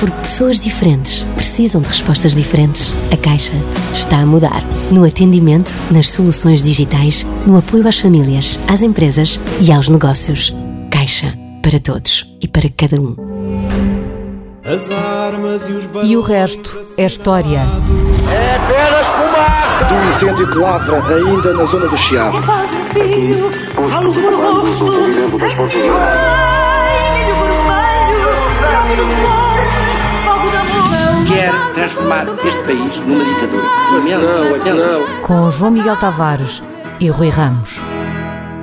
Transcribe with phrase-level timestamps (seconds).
[0.00, 2.92] Porque pessoas diferentes precisam de respostas diferentes.
[3.12, 3.54] A Caixa
[3.92, 4.62] está a mudar.
[4.90, 10.54] No atendimento, nas soluções digitais, no apoio às famílias, às empresas e aos negócios.
[10.90, 11.36] Caixa.
[11.60, 13.16] Para todos e para cada um.
[14.64, 17.58] As armas e os E o resto é história.
[18.30, 19.84] É apenas fumaça!
[19.84, 22.40] Do incêndio que lavra ainda na zona do Chiado.
[22.42, 23.50] Faz um filho,
[23.90, 24.84] falo por gosto.
[25.98, 28.28] Ai, milho vermelho,
[28.60, 29.47] prova do cor.
[31.38, 33.62] Quer transformar este país numa ditadura.
[33.92, 35.22] Não, não.
[35.22, 36.60] Com João Miguel Tavares
[36.98, 37.78] e Rui Ramos.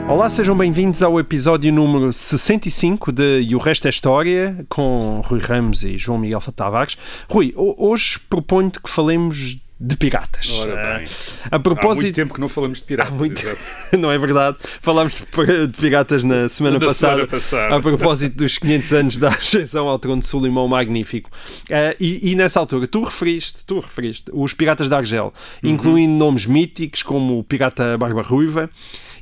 [0.10, 5.40] Olá, sejam bem-vindos ao episódio número 65 de E o Resto é História, com Rui
[5.40, 6.98] Ramos e João Miguel Tavares.
[7.30, 10.50] Rui, hoje proponho-te que falemos de piratas.
[10.52, 11.08] Ora bem.
[11.52, 12.00] A propósito...
[12.00, 13.14] Há muito tempo que não falamos de piratas.
[13.14, 13.42] Muito...
[14.00, 14.58] não é verdade.
[14.82, 17.76] Falámos de piratas na semana, Na passada, semana passada.
[17.76, 21.30] a propósito dos 500 anos da ascensão ao trono de Sulimão Magnífico.
[21.64, 25.72] Uh, e, e, nessa altura, tu referiste, tu referiste os piratas de Argel, Uhum.
[25.72, 28.70] incluindo nomes míticos como o pirata Barba Ruiva.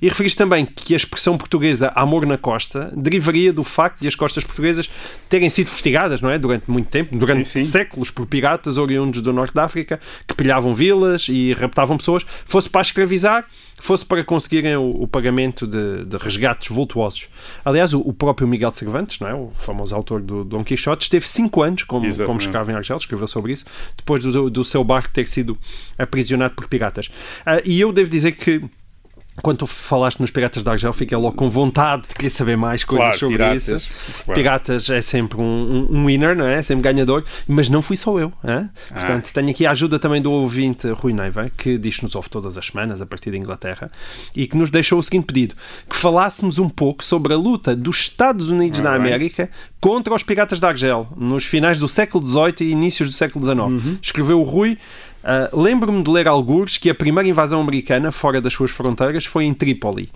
[0.04, 4.16] E referiste também que a expressão portuguesa amor na costa derivaria do facto de as
[4.16, 4.90] costas portuguesas
[5.30, 6.38] terem sido fustigadas, não é?
[6.38, 7.72] Durante muito tempo, durante Sim, sim.
[7.72, 12.70] séculos, por piratas oriundos do norte da África que pilhavam vilas e raptavam pessoas, fosse
[12.70, 13.46] para escravizar,
[13.78, 17.30] fosse para conseguirem o, o pagamento de, de resgates vultuosos.
[17.64, 19.34] Aliás, o, o próprio Miguel de Cervantes, não é?
[19.34, 23.30] o famoso autor do Dom Quixote, esteve cinco anos como, como escravo em Argel, escreveu
[23.30, 23.64] sobre isso,
[23.96, 25.58] depois do, do seu barco ter sido
[25.98, 27.10] aprisionado por piratas.
[27.46, 28.62] Ah, e eu devo dizer que
[29.42, 32.84] quando tu falaste nos Piratas de Argel, fiquei logo com vontade de querer saber mais
[32.84, 33.92] coisas Claro, sobre piratas, isso.
[34.26, 34.40] claro.
[34.40, 36.62] Piratas é sempre um, um- winner, não é?
[36.62, 38.32] Sempre ganhador, mas não fui só eu.
[38.44, 38.70] hã?
[38.92, 38.94] Ah.
[38.94, 42.30] Portanto, tenho aqui a ajuda também do ouvinte Rui Neiva, que diz que nos ouve
[42.30, 43.90] todas as semanas a partir da Inglaterra
[44.36, 45.56] e que nos deixou o seguinte pedido:
[45.90, 49.08] que falássemos um pouco sobre a luta dos Estados Unidos da Ora bem.
[49.08, 49.50] América
[49.82, 53.60] contra os Piratas de Argel nos finais do século XVIII e inícios do século XIX.
[53.86, 53.98] Uhum.
[54.02, 54.78] Escreveu o Rui.
[55.24, 59.46] Ah, Lembro-me de ler algures que a primeira invasão americana fora das suas fronteiras foi
[59.46, 60.10] em Trípoli.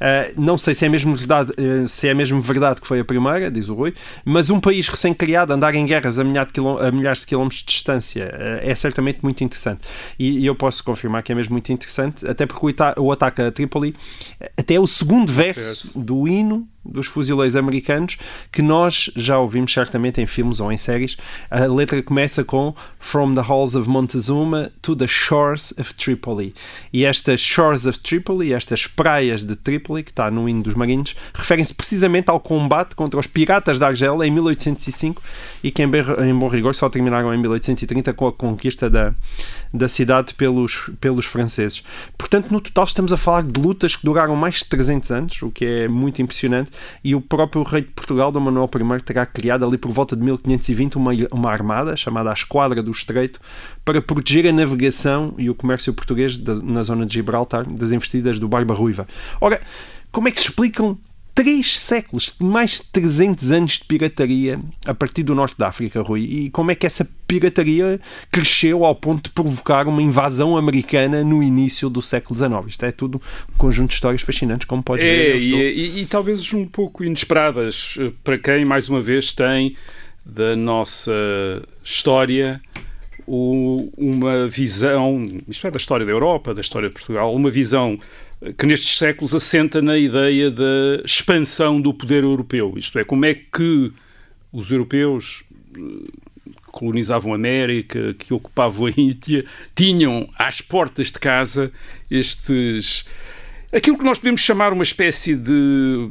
[0.00, 3.04] Ah, não sei se é, mesmo verdade, eh, se é mesmo verdade que foi a
[3.04, 3.94] primeira, diz o Rui,
[4.24, 7.60] mas um país recém-criado andar em guerras a, milhares de quiló- a milhares de quilómetros
[7.60, 9.80] de distância eh, é certamente muito interessante.
[10.18, 13.10] E, e eu posso confirmar que é mesmo muito interessante, até porque o, ita- o
[13.12, 13.94] ataque a Trípoli
[14.40, 15.98] eh, até é o segundo Verso.
[15.98, 18.16] do hino dos fuzileiros americanos
[18.50, 21.16] que nós já ouvimos certamente em filmes ou em séries.
[21.50, 26.54] A letra começa com From the halls of Montezuma to the shores of Tripoli.
[26.92, 31.14] E estas shores of Tripoli, estas praias de Tripoli, que está no hino dos marinhos,
[31.34, 35.22] referem-se precisamente ao combate contra os piratas de Argel em 1805
[35.62, 39.14] e que em bom rigor só terminaram em 1830 com a conquista da,
[39.72, 41.82] da cidade pelos, pelos franceses.
[42.18, 45.50] Portanto, no total estamos a falar de lutas que duraram mais de 300 anos, o
[45.50, 46.70] que é muito impressionante,
[47.04, 50.22] e o próprio rei de Portugal, Dom Manuel I, terá criado ali por volta de
[50.22, 53.40] 1520 uma, uma armada chamada a Esquadra do Estreito
[53.84, 58.38] para proteger a navegação e o comércio português da- na zona de Gibraltar das investidas
[58.38, 59.06] do Barba Ruiva.
[59.40, 59.60] Ora,
[60.10, 60.98] como é que se explicam
[61.42, 66.22] três séculos, mais de 300 anos de pirataria a partir do norte da África, Rui.
[66.24, 67.98] E como é que essa pirataria
[68.30, 72.66] cresceu ao ponto de provocar uma invasão americana no início do século XIX?
[72.68, 73.22] Isto é tudo
[73.54, 75.10] um conjunto de histórias fascinantes, como podes ver.
[75.30, 79.00] É, eu estou- e, e- e talvez um pouco inesperadas eh, para quem, mais uma
[79.00, 79.76] vez, tem
[80.26, 81.12] da nossa
[81.82, 82.60] história
[83.26, 87.98] uma visão, isto é, da história da Europa, da história de Portugal, uma visão
[88.56, 92.74] que nestes séculos assenta na ideia da expansão do poder europeu.
[92.76, 93.92] Isto é, como é que
[94.52, 95.78] os europeus eh,
[96.44, 101.70] que colonizavam a América, que ocupavam a Índia, tinham às portas de casa
[102.10, 103.04] estes
[103.72, 106.10] aquilo que nós podemos chamar uma espécie de,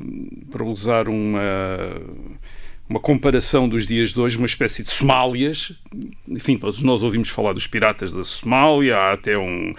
[0.49, 1.41] para usar uma,
[2.89, 5.71] uma comparação dos dias de hoje, uma espécie de Somálias.
[6.27, 9.75] Enfim, todos nós ouvimos falar dos piratas da Somália, há até um,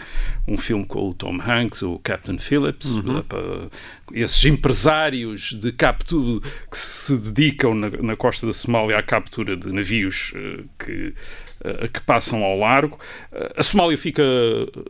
[0.46, 2.96] um filme com o Tom Hanks, o Captain Phillips,
[3.28, 3.68] para-
[4.12, 6.40] esses empresários de captura
[6.70, 11.12] que se dedicam na, na costa da Somália à captura de navios eh, que
[11.92, 12.98] que passam ao largo.
[13.56, 14.22] A Somália fica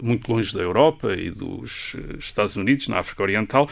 [0.02, 3.68] muito longe da Europa e dos Estados Unidos, na África Oriental,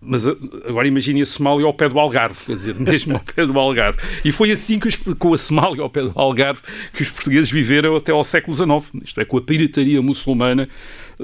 [0.00, 3.58] mas agora imagine a Somália ao pé do Algarve, quer dizer, mesmo ao pé do
[3.58, 3.98] Algarve.
[4.24, 6.62] E foi assim que os, com a Somália ao pé do Algarve
[6.92, 10.68] que os portugueses viveram até ao século XIX, isto é, com a pirataria muçulmana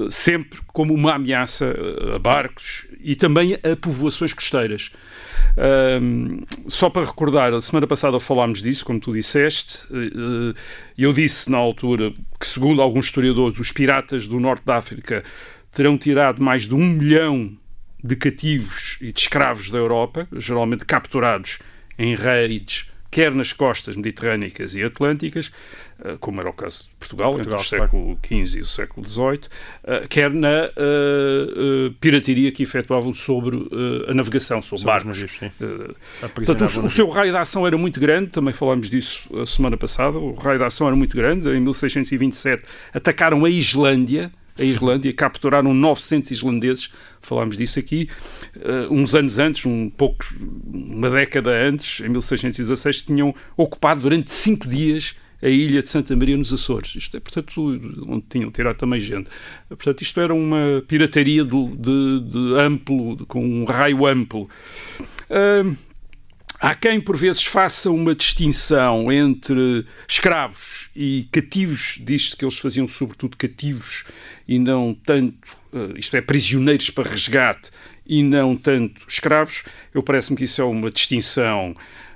[0.09, 1.75] sempre como uma ameaça
[2.15, 4.91] a barcos e também a povoações costeiras.
[6.67, 9.85] Só para recordar, a semana passada falámos disso, como tu disseste.
[9.91, 10.53] Uh,
[10.97, 15.23] eu disse na altura que, segundo alguns historiadores, os piratas do norte da África
[15.71, 17.51] terão tirado mais de um milhão
[18.03, 21.59] de cativos e de escravos da Europa, geralmente capturados
[21.97, 25.51] em raids quer nas costas mediterrânicas e atlânticas,
[26.03, 29.07] eh, como era o caso de Portugal, Portugal entre o século XV e o século
[29.07, 29.41] XVIII,
[29.83, 35.23] eh, quer na uh, pirataria que efetuavam sobre uh, a navegação, sobre, sobre barcos.
[35.23, 39.45] Uh, portanto, o, o, seu raio de ação era muito grande, também falámos disso a
[39.45, 41.49] semana passada, o raio de ação era muito grande.
[41.49, 42.63] Em 1627
[42.93, 46.91] atacaram a Islândia, a Islândia, capturaram 900 islandeses,
[47.21, 48.09] falámos disso aqui,
[48.57, 50.25] uh, uns anos antes, um pouco,
[50.67, 56.35] uma década antes, em 1616, tinham ocupado durante cinco dias a ilha de Santa Maria
[56.35, 56.95] nos Açores.
[56.95, 57.61] Isto é, portanto,
[58.07, 59.29] onde tinham tirado também gente.
[59.69, 64.49] Portanto, isto era uma pirataria de, de, de amplo, de, com um raio amplo.
[65.29, 65.88] Uh,
[66.61, 72.85] Há quem, por vezes, faça uma distinção entre escravos e cativos, diz-se que eles faziam
[72.85, 74.03] sobretudo cativos
[74.45, 75.37] e não tanto,
[75.73, 77.71] eh, isto é, prisioneiros para resgate
[78.05, 79.63] e não tanto escravos.
[79.93, 81.73] Eu parece-me que isso é uma distinção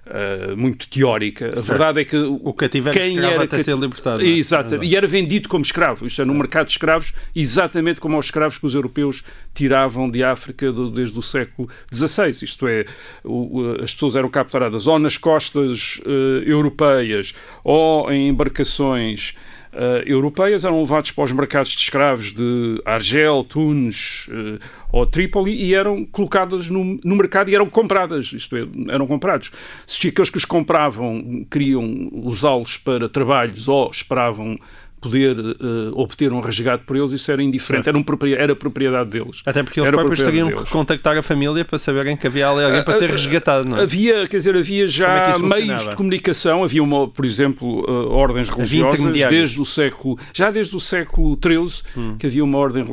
[0.08, 1.50] uh, muito teórica.
[1.56, 4.22] A verdade é que o cativo era quem era até ser libertado.
[4.22, 4.28] É?
[4.28, 6.06] Exato, e era vendido como escravo.
[6.06, 9.24] Isto é, no mercado de escravos, exatamente como aos escravos que os europeus
[9.54, 12.30] tiravam de África do, desde o século XVI.
[12.44, 12.86] Isto é,
[13.24, 17.34] o, as pessoas eram capturadas ou nas costas uh, europeias
[17.64, 19.36] ou em embarcações
[19.74, 24.60] uh, europeias eram levados para os mercados de escravos de Argel, Tunis uh,
[24.92, 29.52] ou Trípoli e eram colocadas no, no, mercado e eram compradas, isto é, eram comprados.
[29.86, 34.58] Se aqueles que os compravam queriam usá-los para trabalhos ou esperavam
[35.04, 35.54] poder uh,
[35.96, 38.06] obter um resgate por eles, isso era indiferente, era, um,
[38.38, 39.42] era propriedade deles.
[39.46, 42.82] Até porque eles era próprios teriam que contactar a família para saberem que havia alguém
[42.84, 43.82] para uh, ser resgatado, não é?
[43.82, 48.48] Havia, quer dizer, havia já é meios de comunicação, havia, uma, por exemplo, uh, ordens
[48.48, 52.16] religiosas desde o século, já desde o século XIII, hum.
[52.18, 52.86] que havia uma ordem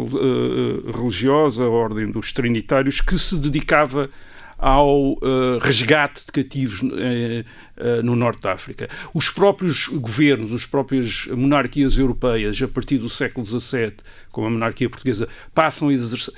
[0.92, 4.10] religiosa, a ordem dos trinitários, que se dedicava
[4.60, 8.90] ao uh, resgate de cativos uh, no Norte da África.
[9.14, 13.94] Os próprios governos, as próprias monarquias europeias, a partir do século XVII,
[14.30, 16.34] como a monarquia portuguesa, passam a, exercer,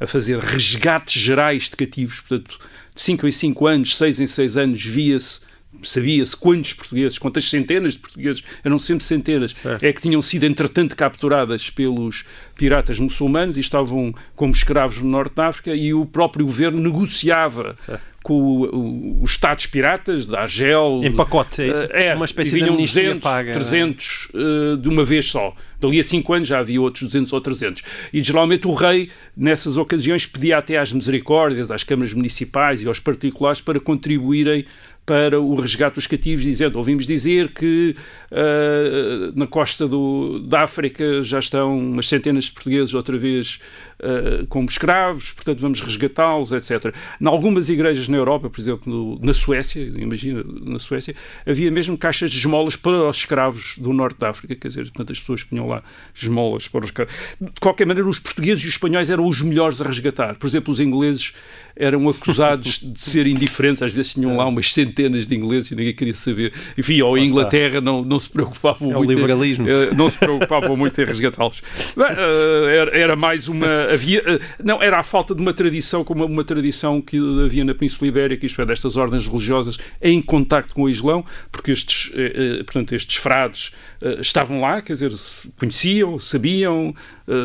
[0.00, 2.56] a, fazer resgates gerais de cativos, portanto,
[2.94, 5.40] de 5 em 5 anos, 6 em 6 anos, via-se
[5.82, 9.82] sabia-se quantos portugueses, quantas centenas de portugueses, eram sempre centenas, certo.
[9.82, 12.24] é que tinham sido entretanto capturadas pelos
[12.54, 17.74] piratas muçulmanos e estavam como escravos no Norte da África e o próprio governo negociava
[17.76, 21.00] certo com os Estados piratas da Argel.
[21.02, 21.88] Em pacote, é, isso?
[21.90, 23.52] é uma espécie de amnistia 200, paga.
[23.52, 25.54] 300 uh, de uma vez só.
[25.80, 27.82] Dali a 5 anos já havia outros 200 ou 300.
[28.12, 33.00] E geralmente o rei, nessas ocasiões, pedia até às misericórdias, às câmaras municipais e aos
[33.00, 34.64] particulares para contribuírem
[35.04, 37.96] para o resgate dos cativos, dizendo, ouvimos dizer que
[38.30, 43.58] uh, na costa do, da África já estão umas centenas de portugueses outra vez
[44.02, 46.94] uh, como escravos, portanto vamos resgatá-los, etc.
[47.20, 51.14] Em algumas igrejas na Europa, por exemplo, na Suécia, imagina, na Suécia,
[51.46, 55.12] havia mesmo caixas de esmolas para os escravos do norte da África, quer dizer, portanto
[55.12, 55.82] as pessoas punham lá
[56.14, 57.14] esmolas para os escravos.
[57.40, 60.36] De qualquer maneira, os portugueses e os espanhóis eram os melhores a resgatar.
[60.36, 61.32] Por exemplo, os ingleses
[61.76, 65.94] eram acusados de ser indiferentes, às vezes tinham lá umas centenas de ingleses e ninguém
[65.94, 66.52] queria saber.
[66.76, 69.10] Enfim, ou a Inglaterra não, não se preocupavam é muito.
[69.10, 69.68] O liberalismo.
[69.68, 71.62] Em, eh, não se preocupavam muito em resgatá-los.
[71.96, 76.24] Eh, era, era mais uma havia, eh, não, era a falta de uma tradição, como
[76.24, 80.82] uma tradição que havia na Península Ibérica, isto é, destas ordens religiosas em contacto com
[80.82, 83.72] o Islão, porque estes, eh, eh, portanto, estes frades
[84.20, 85.12] estavam lá, quer dizer,
[85.56, 86.92] conheciam, sabiam,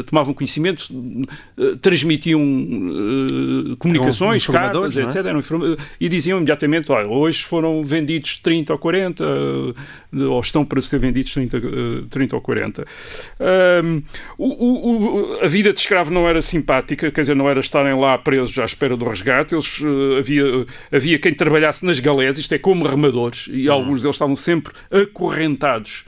[0.07, 0.87] tomavam conhecimento,
[1.83, 2.41] transmitiam
[3.77, 5.03] comunicações, cartas, é?
[5.03, 5.17] etc.
[6.01, 9.23] e diziam imediatamente, olha, hoje foram vendidos 30 ou 40,
[10.13, 11.61] ou estão para ser vendidos 30,
[12.09, 12.87] 30 ou 40.
[13.83, 14.01] Um,
[14.35, 18.17] o, o, a vida de escravo não era simpática, quer dizer, não era estarem lá
[18.17, 19.55] presos à espera do resgate.
[19.55, 23.73] Eles, uh, havia, havia quem trabalhasse nas galés, isto é, como remadores, e uhum.
[23.73, 26.05] alguns deles estavam sempre acorrentados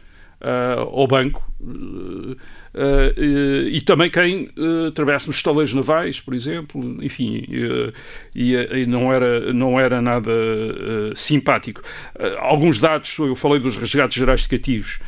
[0.94, 1.46] ao banco.
[2.80, 7.92] Uh, e também quem uh, trabalhasse nos estaleiros navais, por exemplo, enfim, uh,
[8.36, 10.32] e, e, não, era, não era nada
[11.16, 11.82] simpático.
[12.38, 15.00] alguns dados, eu falei dos resgates gerais de cativos.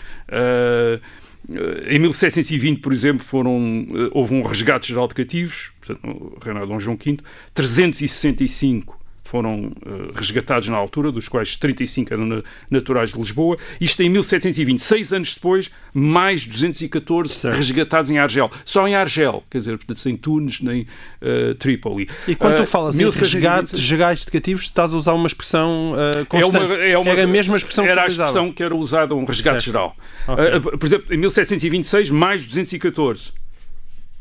[1.87, 6.71] Em 1720, por exemplo, foram, houve um resgate geral de cativos, portanto, no reinado de
[6.71, 7.17] Dom João V,
[7.53, 9.00] 365
[9.31, 13.57] foram uh, resgatados na altura, dos quais 35 eram naturais de Lisboa.
[13.79, 17.55] Isto em 1720, seis anos depois, mais 214 certo.
[17.55, 18.51] resgatados em Argel.
[18.65, 22.09] Só em Argel, quer dizer, sem Tunis nem uh, Trípoli.
[22.27, 26.25] E quando tu falas em resgates resgates de cativos, estás a usar uma expressão uh,
[26.25, 26.57] constante.
[26.57, 29.15] É uma, é uma, era a mesma expressão que Era a expressão que era usada,
[29.15, 29.65] um resgate certo.
[29.65, 29.95] geral.
[30.27, 30.77] Okay.
[30.77, 33.31] por exemplo, em 1726, mais 214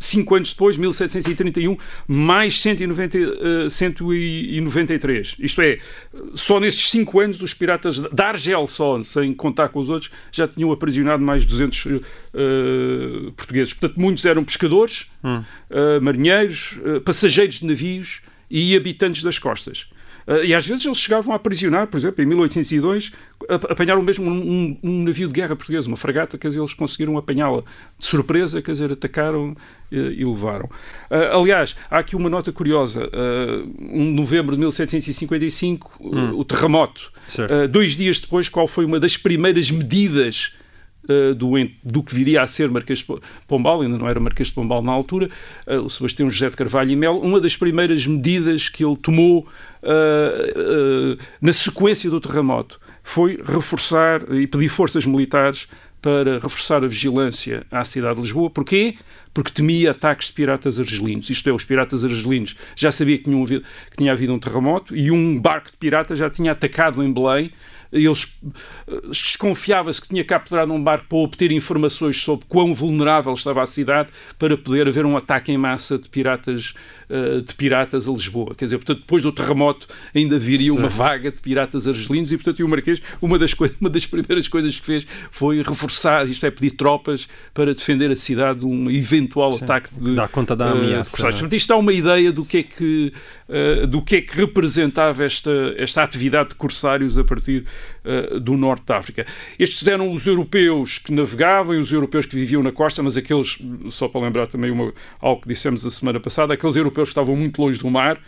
[0.01, 1.77] cinco anos depois, 1731,
[2.09, 5.37] mais 190, uh, 193.
[5.39, 5.79] Isto é,
[6.35, 10.49] só nesses cinco anos os piratas da Argel só, sem contar com os outros, já
[10.49, 12.01] tinham aprisionado mais de 200 uh,
[13.37, 13.75] portugueses.
[13.75, 15.43] Portanto, muitos eram pescadores, hum.
[15.71, 19.87] uh, marinheiros, uh, passageiros de navios e habitantes das costas.
[20.31, 23.11] Uh, e às vezes eles chegavam a aprisionar, por exemplo, em 1802,
[23.49, 27.63] apanharam mesmo um, um, navio de guerra português, uma fragata, quer dizer, eles conseguiram apanhá-la
[27.99, 29.57] de surpresa, quer dizer, atacaram uh,
[29.91, 30.67] e levaram.
[31.11, 33.11] Uh, aliás, há aqui uma nota curiosa.
[33.81, 36.39] um novembro de 1755, hum.
[36.39, 37.11] o terremoto.
[37.71, 40.55] dois dias depois, qual foi uma das primeiras medidas
[41.09, 41.53] Uh, do,
[41.83, 43.07] do, que viria a ser Marquês de
[43.49, 45.31] Pombal, ainda não era Marquês de Pombal na altura,
[45.67, 49.49] uh, o Sebastião José de Carvalho e Melo, uma das primeiras medidas que ele tomou
[49.83, 55.67] uh, na sequência do terremoto foi reforçar e pedir forças militares
[56.01, 58.49] para reforçar a vigilância à cidade de Lisboa.
[58.51, 58.97] Porquê?
[59.35, 61.29] Porque temia ataques de piratas argelinos.
[61.29, 65.11] Isto é, os piratas argelinos já sabiam que, havido, que tinha havido um terremoto e
[65.11, 67.53] um barco de piratas já tinha atacado em Belém
[67.93, 68.29] eles
[68.89, 73.67] eh, desconfiava-se que tinha capturado um barco para obter informações sobre quão vulnerável estava a
[73.67, 76.75] cidade para poder haver um ataque em massa de piratas
[77.13, 78.55] eh, de piratas a Lisboa.
[78.55, 82.65] Quer dizer, portanto, depois do terremoto ainda viria uma vaga de piratas argelinos e, portanto,
[82.65, 86.71] o Marquês, uma das, uma das primeiras coisas que fez foi reforçar, isto é, pedir
[86.73, 89.65] tropas para defender a cidade de um eventual Sim.
[89.65, 90.15] ataque de.
[90.15, 91.17] Dar conta da ameaça.
[91.17, 93.13] Uh, portanto, isto dá uma ideia do que é que,
[93.51, 97.65] uh, do que, é que representava esta, esta atividade de corsários a partir
[98.05, 99.27] uh, do norte da África.
[99.59, 103.59] Estes eram os europeus que navegavam e os europeus que viviam na costa, mas aqueles,
[103.89, 107.37] só para lembrar também uma, algo que dissemos a semana passada, aqueles europeus europeus estavam
[107.37, 108.21] muito longe do mar.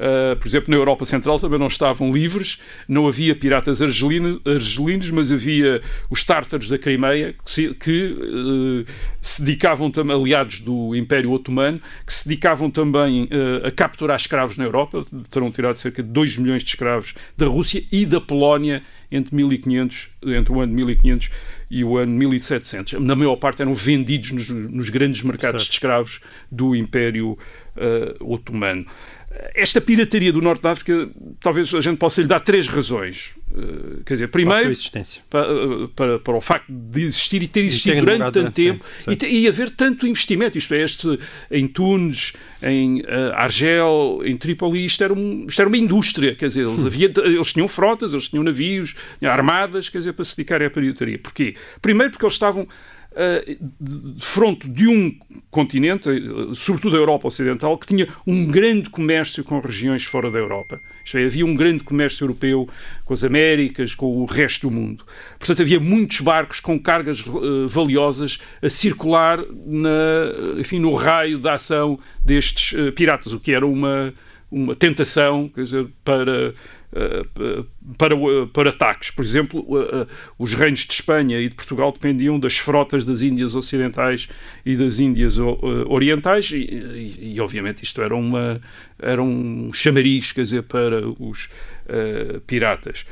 [0.00, 5.10] Uh, por exemplo, na Europa Central também não estavam livres, não havia piratas argelino, argelinos,
[5.10, 8.90] mas havia os tártaros da Crimeia, que, se, que uh,
[9.20, 14.56] se dedicavam também, aliados do Império Otomano, que se dedicavam também uh, a capturar escravos
[14.56, 18.82] na Europa, terão tirado cerca de 2 milhões de escravos da Rússia e da Polónia
[19.12, 21.30] entre 1500, entre o ano 1500
[21.70, 23.00] e o ano 1700.
[23.00, 25.70] Na maior parte eram vendidos nos, nos grandes mercados certo.
[25.70, 27.36] de escravos do Império
[27.76, 28.86] uh, Otomano.
[29.54, 31.08] Esta pirataria do Norte da África,
[31.38, 33.32] talvez a gente possa lhe dar três razões.
[33.52, 34.72] Uh, quer dizer, primeiro,
[35.28, 38.84] para, uh, para, para, o facto de existir e ter existido e durante tanto tempo
[39.08, 40.58] e, e, haver tanto investimento.
[40.58, 41.18] Isto é, este,
[41.48, 46.34] em Tunis, em uh, Argel, em Trípoli, isto era, um, isto era uma indústria.
[46.34, 46.86] Quer dizer, hum.
[46.86, 51.18] havia, eles tinham frotas, eles tinham navios, armadas, quer dizer, para se dedicarem à pirataria.
[51.18, 51.54] Porquê?
[51.80, 52.66] Primeiro, porque eles estavam
[53.80, 55.16] de fronte de um
[55.50, 60.38] continente, eh, sobretudo a Europa Ocidental, que tinha um grande comércio com regiões fora da
[60.38, 60.80] Europa.
[61.04, 62.68] Isto é, havia um grande comércio europeu
[63.04, 65.04] com as Américas, com o resto do mundo.
[65.38, 71.54] Portanto, havia muitos barcos com cargas uh, valiosas a circular na, enfim, no raio da
[71.54, 74.14] ação destes uh, piratas, o que era uma,
[74.50, 76.52] uma tentação quer dizer, para eh,
[77.96, 78.14] para,
[78.52, 79.10] para ataques.
[79.10, 80.06] Por exemplo, eh,
[80.38, 84.28] os reinos de Espanha e de Portugal dependiam das frotas das Índias Ocidentais
[84.66, 85.42] e das Índias eh,
[85.86, 88.60] Orientais e, e, e obviamente isto era, uma,
[88.98, 91.48] era um chamariz, quer dizer, para os
[91.86, 93.06] uh, piratas.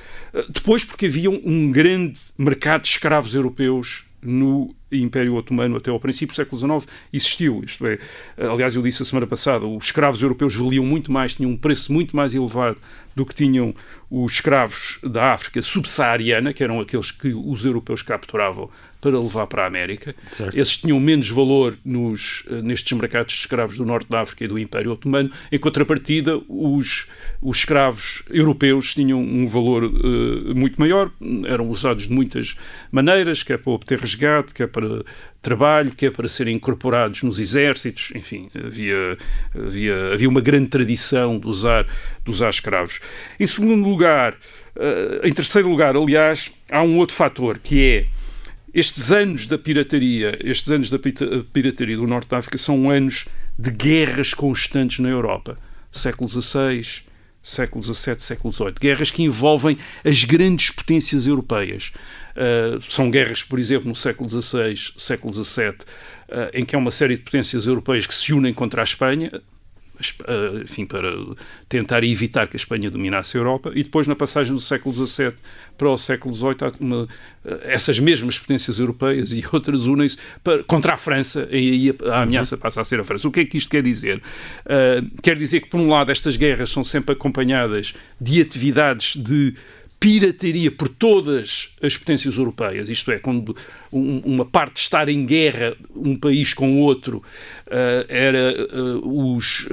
[0.48, 6.32] Depois porque havia um grande mercado de escravos europeus no Império Otomano até ao princípio
[6.32, 7.62] do século XIX existiu.
[7.64, 7.98] Isto é,
[8.38, 11.92] aliás, eu disse a semana passada, os escravos europeus valiam muito mais, tinham um preço
[11.92, 12.80] muito mais elevado
[13.14, 13.74] do que tinham
[14.10, 18.70] os escravos da África subsaariana, que eram aqueles que os europeus capturavam
[19.00, 20.14] para levar para a América.
[20.30, 20.58] Certo.
[20.58, 24.48] Esses tinham menos valor nos, eh, nestes mercados de escravos do Norte da África e
[24.48, 25.30] do Império Otomano.
[25.52, 27.06] Em contrapartida, os,
[27.40, 31.10] os escravos europeus tinham um valor uh, muito maior,
[31.46, 32.56] eram usados de muitas
[32.90, 35.04] maneiras, quer para obter resgate, quer para
[35.40, 39.16] trabalho, quer para serem incorporados nos exércitos, enfim, havia,
[39.54, 41.86] havia, havia uma grande tradição de usar,
[42.24, 43.00] de usar escravos.
[43.38, 44.34] Em segundo lugar,
[44.74, 48.06] uh, em terceiro lugar, aliás, há um outro fator que é
[48.72, 53.26] estes anos da pirataria, estes anos da pirataria do Norte da África são anos
[53.58, 55.58] de guerras constantes na Europa.
[55.90, 57.02] Século XVI,
[57.42, 58.74] século XVII, século XVIII.
[58.80, 61.92] Guerras que envolvem as grandes potências europeias.
[62.36, 66.90] Uh, são guerras, por exemplo, no século XVI, século XVII, uh, em que há uma
[66.90, 69.42] série de potências europeias que se unem contra a Espanha,
[70.62, 71.12] enfim, para
[71.68, 75.32] tentar evitar que a Espanha dominasse a Europa, e depois, na passagem do século XVII
[75.76, 77.08] para o século XVIII, uma,
[77.62, 80.18] essas mesmas potências europeias e outras unem-se
[80.66, 82.60] contra a França, e aí a, a ameaça uhum.
[82.60, 83.28] passa a ser a França.
[83.28, 84.22] O que é que isto quer dizer?
[85.22, 89.54] quer dizer que, por um lado, estas guerras são sempre acompanhadas de atividades de
[90.00, 93.56] pirataria por todas as potências europeias, isto é, quando
[93.90, 97.18] uma parte estar em guerra um país com o outro
[97.66, 99.66] uh, era uh, os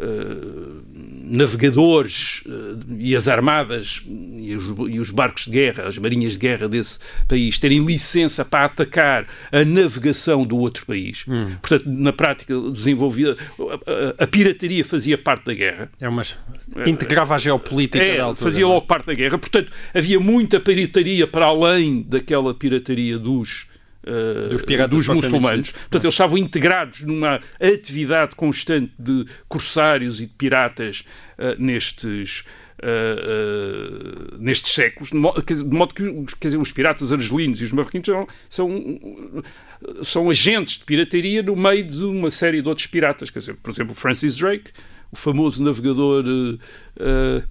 [0.00, 0.82] uh, uh,
[1.24, 6.38] navegadores uh, e as armadas e os, e os, barcos de guerra, as marinhas de
[6.38, 11.24] guerra desse país, terem licença para atacar a navegação do outro país.
[11.28, 11.52] Hum.
[11.60, 15.90] Portanto, na prática, desenvolvia a, a, pirataria fazia parte da guerra.
[16.00, 16.22] É uma
[16.86, 18.50] integrava a geopolítica é, da altura.
[18.50, 18.66] Fazia é?
[18.66, 19.38] logo parte da guerra.
[19.38, 23.69] Portanto, havia muita pirataria para além daquela pirataria dos
[24.48, 25.72] dos, dos muçulmanos.
[25.72, 31.04] Portanto, eles estavam integrados numa atividade constante de corsários e de piratas
[31.38, 32.44] uh, nestes.
[32.82, 38.06] Uh, nestes séculos, de modo, de modo que dizer, os piratas argelinos e os marroquinos
[38.06, 39.42] são, são,
[40.02, 43.28] são agentes de pirataria no meio de uma série de outros piratas.
[43.28, 44.70] Quer dizer, por exemplo, Francis Drake,
[45.12, 46.24] o famoso navegador
[46.96, 47.42] Uh,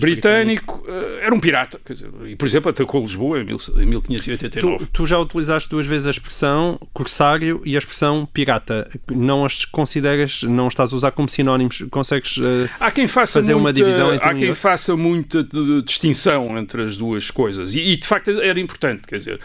[0.00, 1.80] britânico, uh, era um pirata.
[1.88, 4.78] Dizer, e, por exemplo, atacou Lisboa em, mil, em 1589.
[4.78, 8.88] Tu, tu, já utilizaste duas vezes a expressão corsário e a expressão pirata.
[9.10, 11.84] Não as consideras, não estás a usar como sinónimos?
[11.90, 15.46] Consegues uh, há quem faça fazer muita, uma divisão entre Há quem faça muita
[15.84, 17.74] distinção entre as duas coisas.
[17.74, 19.08] E, e de facto era importante.
[19.08, 19.40] Quer dizer,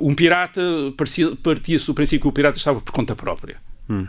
[0.00, 0.62] um pirata
[1.42, 3.56] partia-se do princípio que o pirata estava por conta própria.
[3.90, 4.06] Hum.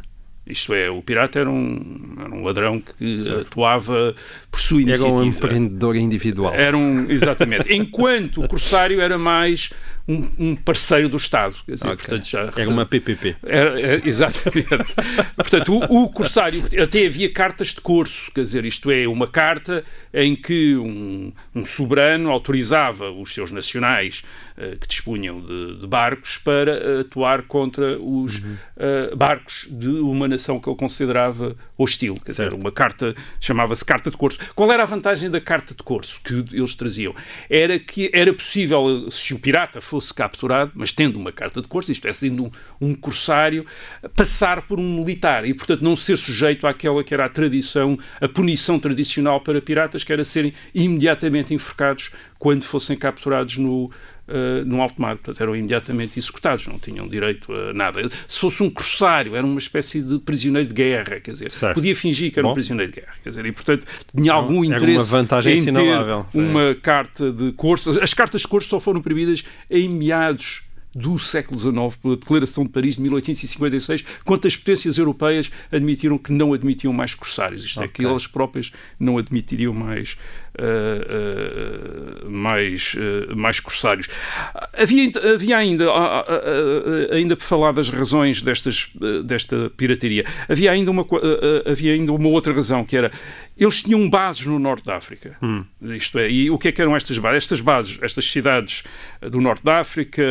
[0.49, 3.41] Isto é, o pirata era um, era um ladrão que certo.
[3.41, 4.15] atuava
[4.49, 5.15] por sua iniciativa.
[5.15, 6.53] Era um empreendedor individual.
[6.53, 7.69] Era um, exatamente.
[7.73, 9.69] Enquanto o corsário era mais
[10.09, 11.55] um, um parceiro do Estado.
[11.65, 11.97] Quer dizer, okay.
[11.97, 13.35] portanto, já, era uma PPP.
[13.43, 14.67] Era, era, exatamente.
[15.37, 19.83] portanto, o, o, corsário até havia cartas de corso, quer dizer, isto é, uma carta
[20.11, 24.23] em que um, um soberano autorizava os seus nacionais
[24.57, 28.57] uh, que dispunham de, de, barcos para atuar contra os uhum.
[28.77, 32.15] uh, barcos de uma nação que ele considerava hostil.
[32.15, 32.49] Quer certo.
[32.49, 34.39] dizer, uma carta chamava-se carta de corso.
[34.55, 37.13] Qual era a vantagem da carta de corso que eles traziam?
[37.47, 41.67] Era que era possível, se o pirata fosse fosse capturado, mas tendo uma carta de
[41.67, 43.65] corso, isto é, sendo um, um corsário,
[44.15, 48.27] passar por um militar e, portanto, não ser sujeito àquela que era a tradição, a
[48.27, 53.91] punição tradicional para piratas, que era serem imediatamente enforcados quando fossem capturados no,
[54.29, 58.07] Uh, no alto mar, portanto eram imediatamente executados, não tinham direito a nada.
[58.27, 61.73] Se fosse um corsário, era uma espécie de prisioneiro de guerra, quer dizer, certo.
[61.73, 62.51] podia fingir que era Bom.
[62.51, 65.15] um prisioneiro de guerra, quer dizer, e portanto tinha algum Bom, interesse
[65.47, 67.99] em ter uma carta de corso.
[67.99, 70.61] As cartas de corso só foram proibidas em meados
[70.93, 76.31] do século XIX, pela Declaração de Paris de 1856, quanto as potências europeias admitiram que
[76.31, 77.63] não admitiam mais corsários.
[77.63, 77.89] Isto okay.
[77.89, 80.17] é, que elas próprias não admitiriam mais,
[80.57, 84.07] uh, uh, mais, uh, mais corsários.
[84.73, 85.85] Havia, havia ainda,
[87.11, 88.89] ainda por falar das razões destas,
[89.25, 91.05] desta pirataria, havia ainda, uma,
[91.65, 93.11] havia ainda uma outra razão, que era
[93.59, 95.35] eles tinham bases no norte da África.
[95.43, 95.65] Hum.
[95.81, 97.37] Isto é, e o que é que eram estas bases?
[97.43, 98.83] Estas bases, estas cidades
[99.21, 100.23] do norte da África,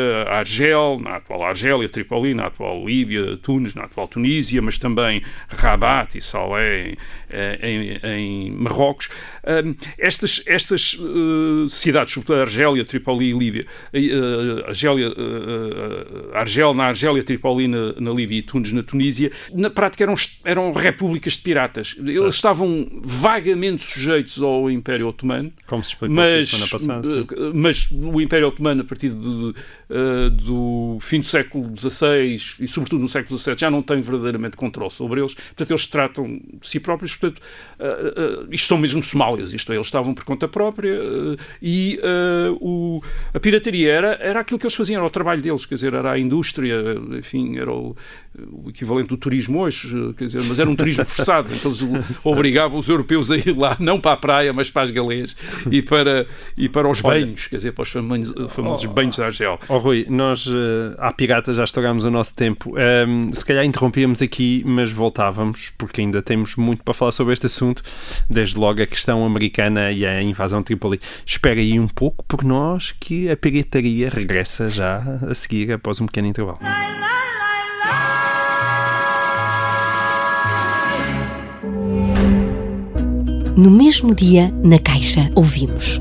[0.48, 6.16] Argel, na atual Argélia, Tripoli, na atual Líbia, Tunis, na atual Tunísia, mas também Rabat
[6.16, 6.96] e Salé
[7.62, 9.10] em, em, em Marrocos.
[9.98, 15.12] Estas estas uh, cidades, sobretudo Argélia, Tripoli e Líbia, uh, Argélia,
[16.32, 20.72] Argel na Argélia, Tripoli na, na, Líbia e Tunis na Tunísia, na prática eram, eram
[20.72, 21.90] repúblicas de piratas.
[21.90, 22.08] Certo.
[22.08, 25.52] Eles estavam vagamente sujeitos ao Império Otomano.
[25.66, 29.54] Como se explicou mas, passada, mas o Império Otomano, a partir de,
[30.42, 34.90] do fim do século XVI e sobretudo no século XVII, já não tem verdadeiramente controle
[34.90, 35.34] sobre eles.
[35.34, 37.16] Portanto, eles tratam de si próprios.
[37.16, 37.42] Portanto,
[38.50, 39.52] isto são mesmo Somálias.
[39.52, 44.40] Isto é, eles estavam por conta própria eh, e uh, o, a pirataria era, era
[44.40, 46.76] aquilo que eles faziam, era o trabalho deles, quer dizer, era a indústria,
[47.18, 47.96] enfim, era o,
[48.38, 51.82] o equivalente do turismo hoje, quer dizer, mas era um turismo forçado, então eles
[52.24, 55.36] obrigavam os europeus a ir lá, não para a praia, mas para as galês
[55.70, 59.22] e para, e para os banhos, quer dizer, para os famosos, famosos oh, banhos de
[59.22, 59.58] Argel.
[59.68, 62.74] Oh, Rui, nós uh, à pirata já estourámos o nosso tempo.
[62.76, 67.46] Um, se calhar interrompíamos aqui, mas voltávamos, porque ainda temos muito para falar sobre este
[67.46, 67.82] assunto,
[68.28, 71.00] desde logo a questão americana e a invasão de Tripoli.
[71.24, 76.06] Espera aí um pouco, por nós, que a pirataria regressa já a seguir, após um
[76.06, 76.58] pequeno intervalo.
[83.56, 86.00] No mesmo dia, na Caixa, ouvimos.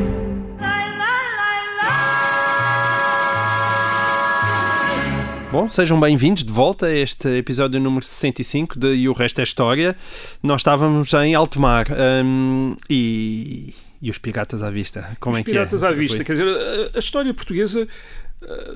[5.51, 9.43] Bom, sejam bem-vindos de volta a este episódio número 65 de E o Resto é
[9.43, 9.97] História.
[10.41, 11.87] Nós estávamos em alto mar
[12.23, 15.17] um, e, e os piratas à vista.
[15.19, 15.89] Como os é piratas que é?
[15.89, 17.85] à vista, quer dizer, a, a história portuguesa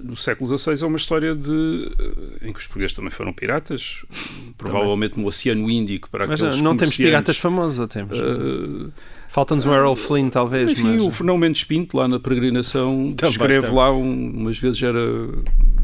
[0.03, 1.91] no século XVI é uma história de
[2.41, 4.05] em que os portugueses também foram piratas,
[4.57, 8.19] provavelmente no Oceano Índico para Mas aqueles não temos piratas famosos, temos?
[8.19, 8.91] Uh,
[9.35, 10.71] Falta-nos um Errol Flynn, talvez.
[10.71, 11.03] Enfim, mas...
[11.03, 14.97] o Fernão Mendes Pinto, lá na peregrinação, descreve lá, um, umas vezes era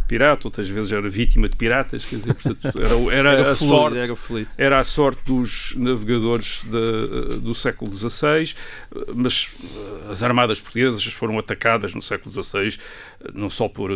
[0.08, 3.76] pirata, outras vezes era vítima de piratas, quer dizer, portanto, era, era, era a fluido,
[3.76, 8.54] sorte, era, era, a sorte dos navegadores de, do século XVI,
[9.14, 9.54] mas
[10.10, 12.78] as armadas portuguesas foram atacadas no século XVI,
[13.34, 13.92] não só por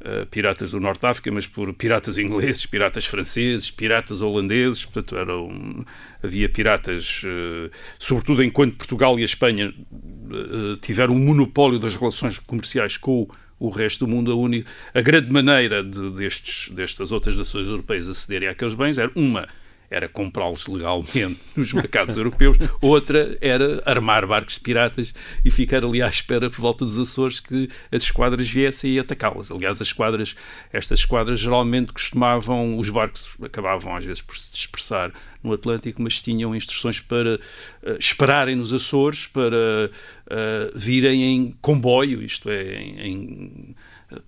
[0.00, 5.16] uh, piratas do Norte de África, mas por piratas ingleses, piratas franceses, piratas holandeses, portanto,
[5.16, 5.84] eram,
[6.22, 12.38] havia piratas, uh, sobretudo enquanto Portugal e a Espanha uh, tiveram um monopólio das relações
[12.38, 17.12] comerciais com o o resto do mundo, a, única, a grande maneira de, destes, destas
[17.12, 19.46] outras nações europeias acederem àqueles bens era uma
[19.90, 25.12] era comprá-los legalmente nos mercados europeus, outra era armar barcos piratas
[25.44, 29.50] e ficar ali à espera por volta dos Açores que as esquadras viessem e atacá-las.
[29.50, 30.36] Aliás, as esquadras,
[30.72, 36.20] estas esquadras geralmente costumavam, os barcos acabavam às vezes por se dispersar no Atlântico, mas
[36.20, 43.00] tinham instruções para uh, esperarem nos Açores, para uh, virem em comboio, isto é, em,
[43.00, 43.76] em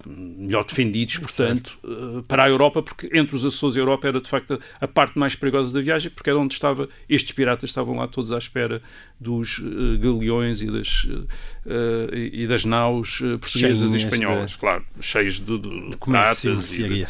[0.06, 2.24] melhor defendidos, portanto, certo.
[2.28, 5.18] para a Europa, porque entre os Açores e a Europa era de facto a parte
[5.18, 8.82] mais perigosa da viagem, porque era onde estava, estes piratas estavam lá todos à espera
[9.18, 14.58] dos uh, galeões e das, uh, e das naus uh, portuguesas e espanholas, de...
[14.58, 17.06] claro, cheios de, de, de pratas e,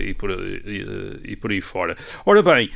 [0.00, 1.96] e, por, e, por aí fora.
[2.24, 2.70] Ora bem,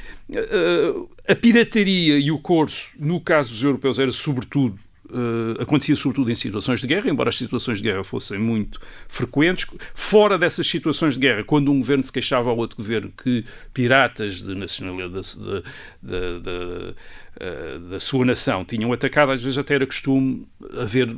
[1.28, 6.34] a pirataria e o corso, no caso dos europeus, era sobretudo Uh, acontecia sobretudo em
[6.34, 9.66] situações de guerra, embora as situações de guerra fossem muito frequentes.
[9.92, 14.42] Fora dessas situações de guerra, quando um governo se queixava ao outro governo que piratas
[14.42, 15.62] de nacionalidade da,
[16.02, 16.94] da, da,
[17.36, 21.14] uh, da sua nação tinham atacado, às vezes até era costume haver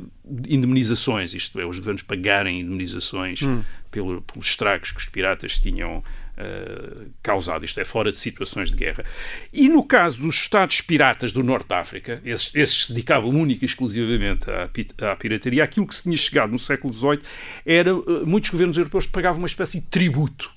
[0.47, 3.63] indemnizações, isto é, os governos pagarem indemnizações hum.
[3.89, 6.03] pelo, pelos estragos que os piratas tinham
[6.37, 9.03] Uh, causado, isto é, fora de situações de guerra.
[9.51, 13.65] E no caso dos Estados piratas do Norte da África, esses, esses se dedicavam única
[13.65, 14.69] e exclusivamente à,
[15.11, 17.21] à, pirataria, aquilo que se tinha chegado no século XVIII
[17.65, 20.51] era uh, muitos governos europeus pagavam uma espécie de tributo.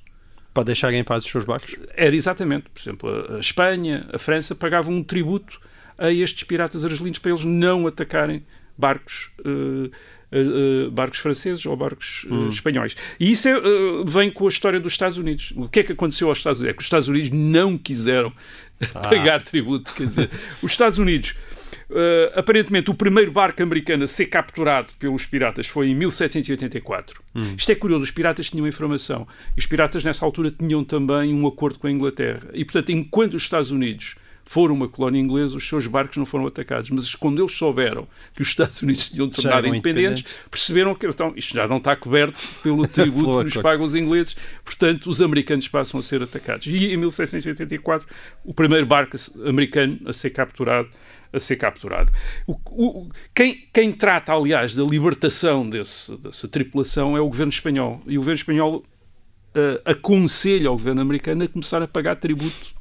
[0.53, 1.77] Para deixarem em paz os seus barcos?
[1.97, 2.69] Era exatamente.
[2.69, 5.61] Por exemplo, a Espanha, a França pagavam um tributo
[5.97, 8.45] a estes piratas argelinos para eles não atacarem
[8.77, 9.31] barcos.
[9.41, 9.91] Uh,
[10.33, 12.49] Uh, barcos franceses ou barcos uh, hum.
[12.49, 12.97] espanhóis.
[13.19, 15.53] E isso é, uh, vem com a história dos Estados Unidos.
[15.57, 16.73] O que é que aconteceu aos Estados Unidos?
[16.73, 18.33] É que os Estados Unidos não quiseram
[18.95, 19.01] ah.
[19.11, 19.93] pagar tributo.
[19.93, 20.31] Quer dizer,
[20.63, 21.35] os Estados Unidos.
[22.37, 27.21] aparentemente, o primeiro barco americano a ser capturado pelos piratas foi em 1784.
[27.35, 27.55] Hum.
[27.59, 29.27] Isto é curioso, os piratas tinham informação.
[29.57, 32.49] E os piratas, nessa altura, tinham também um acordo com a Inglaterra.
[32.55, 34.15] E, portanto, enquanto os Estados Unidos
[34.51, 36.91] foram uma colónia inglesa, os seus barcos não foram atacados.
[36.91, 41.33] Mas quando eles souberam que os Estados Unidos se tinham tornado independentes, perceberam que então,
[41.37, 45.69] isto já não está coberto pelo tributo que nos pagam os ingleses, portanto, os americanos
[45.69, 46.67] passam a ser atacados.
[46.67, 48.09] E em 1784,
[48.45, 50.89] o primeiro barco americano a ser capturado
[51.33, 52.11] a ser capturado.
[52.45, 58.03] O, o, quem, quem, trata, aliás, da libertação desse, dessa tripulação é o governo espanhol.
[58.05, 58.85] E o governo espanhol
[59.55, 62.80] uh, aconselha ao governo americano a começar a pagar tributo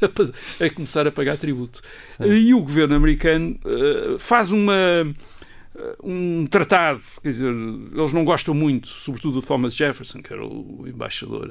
[0.60, 1.80] a começar a pagar tributo.
[2.06, 2.24] Sim.
[2.24, 4.74] E o governo americano uh, faz uma
[5.78, 10.44] eh, um tratado, quer dizer, eles não gostam muito, sobretudo do Thomas Jefferson, que era
[10.44, 11.50] o embaixador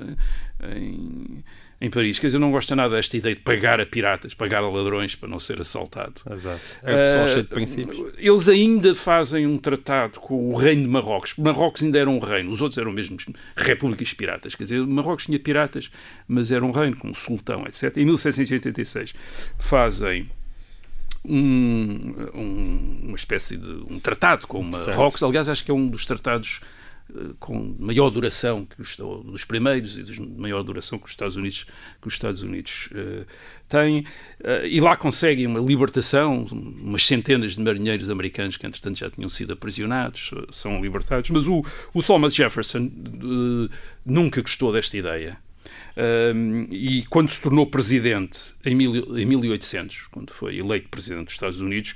[0.75, 1.43] em,
[1.79, 2.17] em Paris.
[2.17, 5.29] Quer dizer, não gosta nada desta ideia de pagar a piratas, pagar a ladrões para
[5.29, 6.21] não ser assaltado.
[6.31, 6.59] Exato.
[6.83, 8.13] É o pessoal uh, cheio de princípios.
[8.17, 11.35] Eles ainda fazem um tratado com o reino de Marrocos.
[11.37, 13.17] Marrocos ainda era um reino, os outros eram mesmo
[13.55, 14.55] repúblicas piratas.
[14.55, 15.91] Quer dizer, Marrocos tinha piratas,
[16.27, 17.95] mas era um reino com um sultão, etc.
[17.97, 19.13] Em 1786
[19.59, 20.29] fazem
[21.23, 25.21] um, um, uma espécie de um tratado com Marrocos.
[25.21, 26.61] Aliás, acho que é um dos tratados
[27.39, 31.65] com maior duração que os dos primeiros e de maior duração que os Estados Unidos
[32.01, 33.25] que os Estados Unidos uh,
[33.67, 34.01] têm.
[34.41, 39.29] Uh, e lá conseguem uma libertação umas centenas de marinheiros americanos que entretanto já tinham
[39.29, 41.29] sido aprisionados são libertados.
[41.29, 43.69] Mas o, o Thomas Jefferson uh,
[44.05, 45.37] nunca gostou desta ideia.
[46.71, 51.59] E quando se tornou presidente em, mil, em 1800, quando foi eleito presidente dos Estados
[51.59, 51.93] Unidos,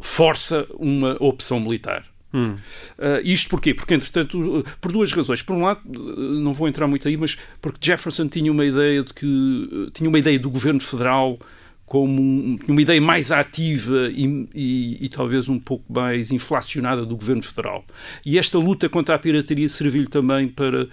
[0.00, 2.04] força uma opção militar.
[2.34, 2.56] Hum.
[2.98, 3.72] Uh, isto porquê?
[3.72, 5.40] Porque, entretanto, por duas razões.
[5.40, 9.14] Por um lado, não vou entrar muito aí, mas porque Jefferson tinha uma ideia de
[9.14, 11.38] que tinha uma ideia do governo federal
[11.86, 17.16] como um, uma ideia mais ativa e, e, e, talvez um pouco mais inflacionada do
[17.16, 17.84] governo federal.
[18.24, 20.88] E esta luta contra a pirataria serviu-lhe também para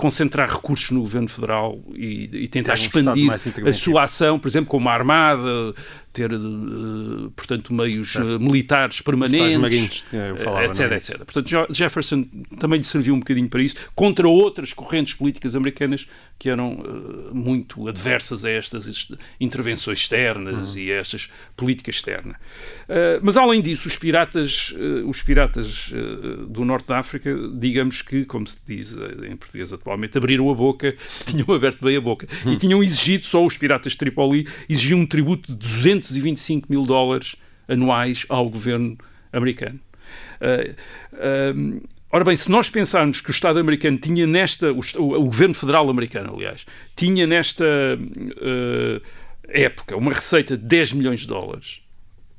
[0.00, 3.30] concentrar recursos no governo federal e, e tentar um expandir
[3.66, 5.74] a sua ação, por exemplo, com uma armada,
[6.12, 10.04] ter, uh, portanto, meios uh, militares permanentes, marinhos,
[10.42, 11.18] falava, etc, etc.
[11.18, 12.26] Portanto, Jefferson
[12.58, 17.34] também lhe serviu um bocadinho para isso, contra outras correntes políticas americanas que eram uh,
[17.34, 19.08] muito adversas a estas
[19.40, 20.80] intervenções externas uhum.
[20.80, 22.36] e a estas políticas externas.
[23.22, 24.74] mas, além disso, os piratas,
[25.06, 25.92] os piratas
[26.48, 30.94] do Norte da África, digamos que, como se diz em português atualmente, abriram a boca,
[31.24, 32.52] tinham aberto bem a boca, uhum.
[32.52, 36.84] e tinham exigido, só os piratas de Tripoli, exigiam um tributo de 200 225 mil
[36.84, 37.36] dólares
[37.68, 38.96] anuais ao governo
[39.32, 39.78] americano.
[40.40, 40.72] Uh,
[41.14, 45.54] uh, ora bem, se nós pensarmos que o Estado americano tinha nesta, o, o governo
[45.54, 49.00] federal americano, aliás, tinha nesta uh,
[49.48, 51.80] época uma receita de 10 milhões de dólares,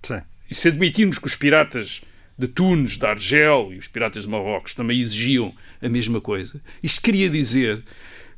[0.04, 0.22] Sim.
[0.50, 2.02] e se admitirmos que os piratas
[2.38, 7.02] de Tunes, de Argel e os piratas de Marrocos também exigiam a mesma coisa, isto
[7.02, 7.84] queria dizer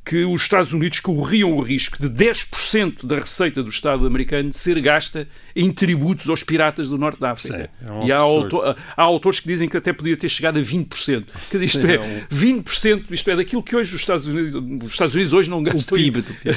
[0.06, 4.80] que os Estados Unidos corriam o risco de 10% da receita do Estado americano ser
[4.82, 7.70] gasta em tributos aos piratas do Norte da África.
[7.80, 10.58] Sim, é um e há, autor, há, autores que dizem que até podia ter chegado
[10.60, 11.26] a 20%.
[11.50, 12.62] Quer dizer, isto Sim, é, é um...
[12.62, 15.84] 20%, isto é daquilo que hoje os Estados Unidos, os Estados Unidos hoje não gastam.
[15.94, 16.56] O PIB do PIB.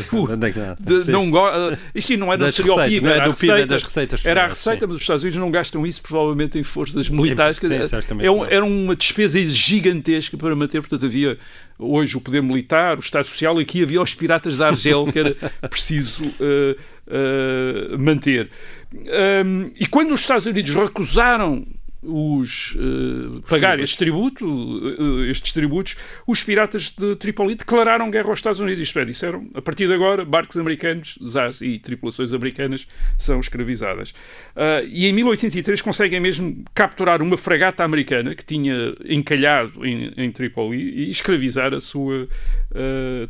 [0.81, 1.31] de, não,
[1.95, 4.25] isto não era, seria o PIB, não é do PIB, é das receitas.
[4.25, 7.59] Era a receita, mas os Estados Unidos não gastam isso provavelmente em forças militares.
[7.59, 11.39] Sim, dizer, é era uma despesa gigantesca para manter, portanto havia
[11.79, 15.19] hoje o poder militar, o Estado Social, e aqui havia os piratas da Argel que
[15.19, 15.35] era
[15.69, 18.51] preciso uh, uh, manter.
[18.95, 21.67] Um, e quando os Estados Unidos recusaram
[22.07, 28.39] os, uh, pagar este tributo, uh, estes tributos, os piratas de Tripoli declararam guerra aos
[28.39, 28.81] Estados Unidos.
[28.81, 31.19] Isto é, disseram, a partir de agora, barcos americanos
[31.61, 32.87] e tripulações americanas
[33.19, 34.11] são escravizadas.
[34.11, 40.31] Uh, e em 1803 conseguem mesmo capturar uma fragata americana que tinha encalhado em, em
[40.31, 42.29] Tripoli e escravizar a sua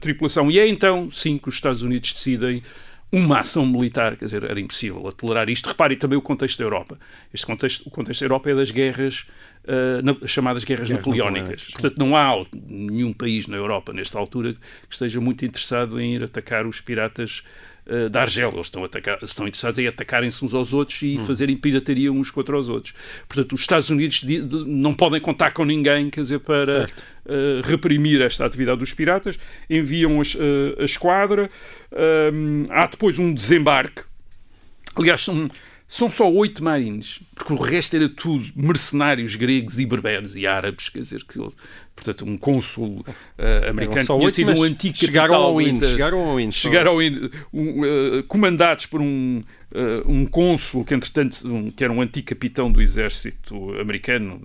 [0.01, 0.51] tripulação.
[0.51, 2.63] E é então, sim, que os Estados Unidos decidem
[3.17, 5.69] uma ação militar, quer dizer, era impossível a tolerar isto.
[5.69, 6.99] Repare também o contexto da Europa.
[7.33, 9.27] Este contexto, o contexto da Europa é das guerras,
[9.65, 11.69] uh, na, chamadas guerras, guerras napoleónicas.
[11.73, 16.23] Portanto, não há nenhum país na Europa, nesta altura, que esteja muito interessado em ir
[16.23, 17.43] atacar os piratas
[17.87, 18.55] uh, da Argélia.
[18.55, 21.27] Eles estão, atacar, estão interessados em atacarem-se uns aos outros e hum.
[21.27, 22.95] fazerem pirataria uns contra os outros.
[23.29, 24.23] Portanto, os Estados Unidos
[24.67, 29.39] não podem contar com ninguém, quer dizer, para uh, reprimir esta atividade dos piratas.
[29.69, 31.51] Enviam a, uh, a esquadra.
[32.71, 34.03] há depois um desembarque.
[34.95, 35.49] Aliás, são
[35.89, 40.89] são só oito marines, porque o resto era tudo mercenários gregos e berberes e árabes,
[40.89, 41.39] quer dizer, que,
[41.95, 45.37] portanto, um cônsul uh, americano tinha oito, sido um antigo chegaram.
[45.37, 46.51] Ao INE, chegaram ao.
[46.51, 46.99] Chegaram ao
[47.53, 52.27] um, uh, comandados por um, uh, um cônsul que, entretanto, um, que era um antigo
[52.27, 54.41] capitão do exército americano,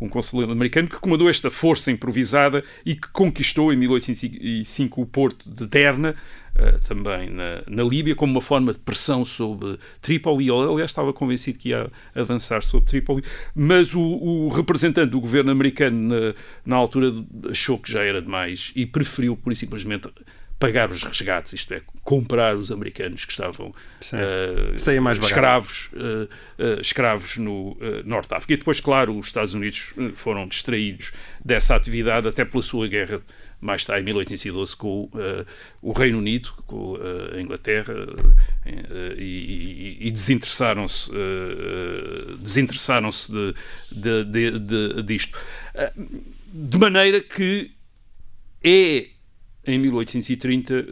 [0.00, 5.50] um cônsul americano, que comandou esta força improvisada e que conquistou em 1805 o porto
[5.50, 6.45] de Derna, uh,
[6.86, 10.48] também na, na Líbia, como uma forma de pressão sobre Trípoli.
[10.48, 13.22] Ele, aliás, estava convencido que ia avançar sobre Trípoli,
[13.54, 17.12] mas o, o representante do governo americano na, na altura
[17.50, 20.08] achou que já era demais e preferiu, por simplesmente,
[20.58, 26.80] pagar os resgates, isto é, comprar os americanos que estavam uh, mais escravos, uh, uh,
[26.80, 28.54] escravos no Norte de África.
[28.54, 31.12] E depois, claro, os Estados Unidos foram distraídos
[31.44, 33.20] dessa atividade até pela sua guerra
[33.60, 35.46] mais tarde, em 1812, com uh,
[35.80, 41.10] o Reino Unido, com uh, a Inglaterra, uh, e, e, e desinteressaram-se
[42.40, 43.54] desinteressaram-se de,
[43.92, 45.38] de, de, de, disto.
[46.52, 47.72] de maneira que
[48.62, 49.06] é,
[49.66, 50.86] em 1830,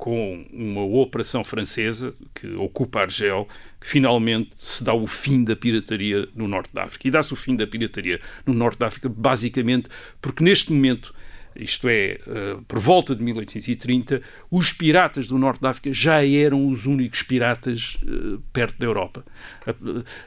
[0.00, 3.46] com uma operação francesa que ocupa Argel,
[3.80, 7.06] finalmente se dá o fim da pirataria no Norte da África.
[7.06, 11.14] E dá-se o fim da pirataria no Norte da África basicamente porque neste momento
[11.54, 16.68] isto é, uh, por volta de 1830, os piratas do Norte da África já eram
[16.68, 19.24] os únicos piratas uh, perto da Europa.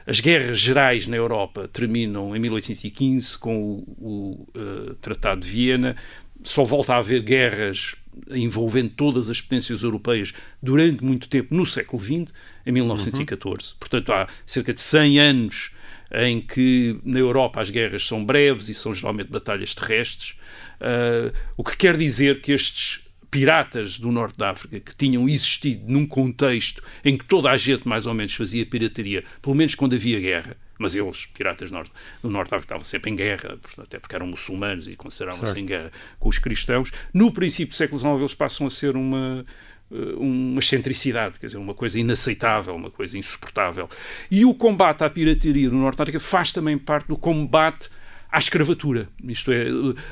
[0.06, 5.96] As guerras gerais na Europa terminam em 1815 com o, o Tratado de Viena,
[6.42, 7.94] só volta a haver guerras
[8.30, 12.32] envolvendo todas as potências europeias durante muito tempo no século XX,
[12.64, 13.72] em 1914.
[13.72, 13.76] Uhum.
[13.78, 15.70] Portanto, há cerca de 100 anos
[16.12, 20.36] em que na Europa as guerras são breves e são geralmente batalhas terrestres,
[20.80, 25.82] uh, o que quer dizer que estes piratas do Norte da África que tinham existido
[25.88, 29.94] num contexto em que toda a gente mais ou menos fazia pirataria, pelo menos quando
[29.94, 34.14] havia guerra, mas eles, piratas do Norte, do Norte estavam sempre em guerra, até porque
[34.14, 36.90] eram muçulmanos e consideravam-se em guerra com os cristãos.
[37.12, 39.44] No princípio do século XIX, eles passam a ser uma
[39.90, 43.88] eh, uma excentricidade, quer dizer, uma coisa inaceitável, uma coisa insuportável.
[44.30, 47.88] E o combate à pirataria no Norte da África faz também parte do combate
[48.34, 49.08] à escravatura.
[49.22, 49.66] Isto é,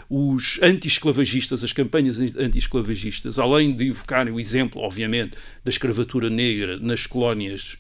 [0.09, 7.07] os anti-esclavagistas, as campanhas anti-esclavagistas, além de invocarem o exemplo, obviamente, da escravatura negra nas
[7.07, 7.79] colónias,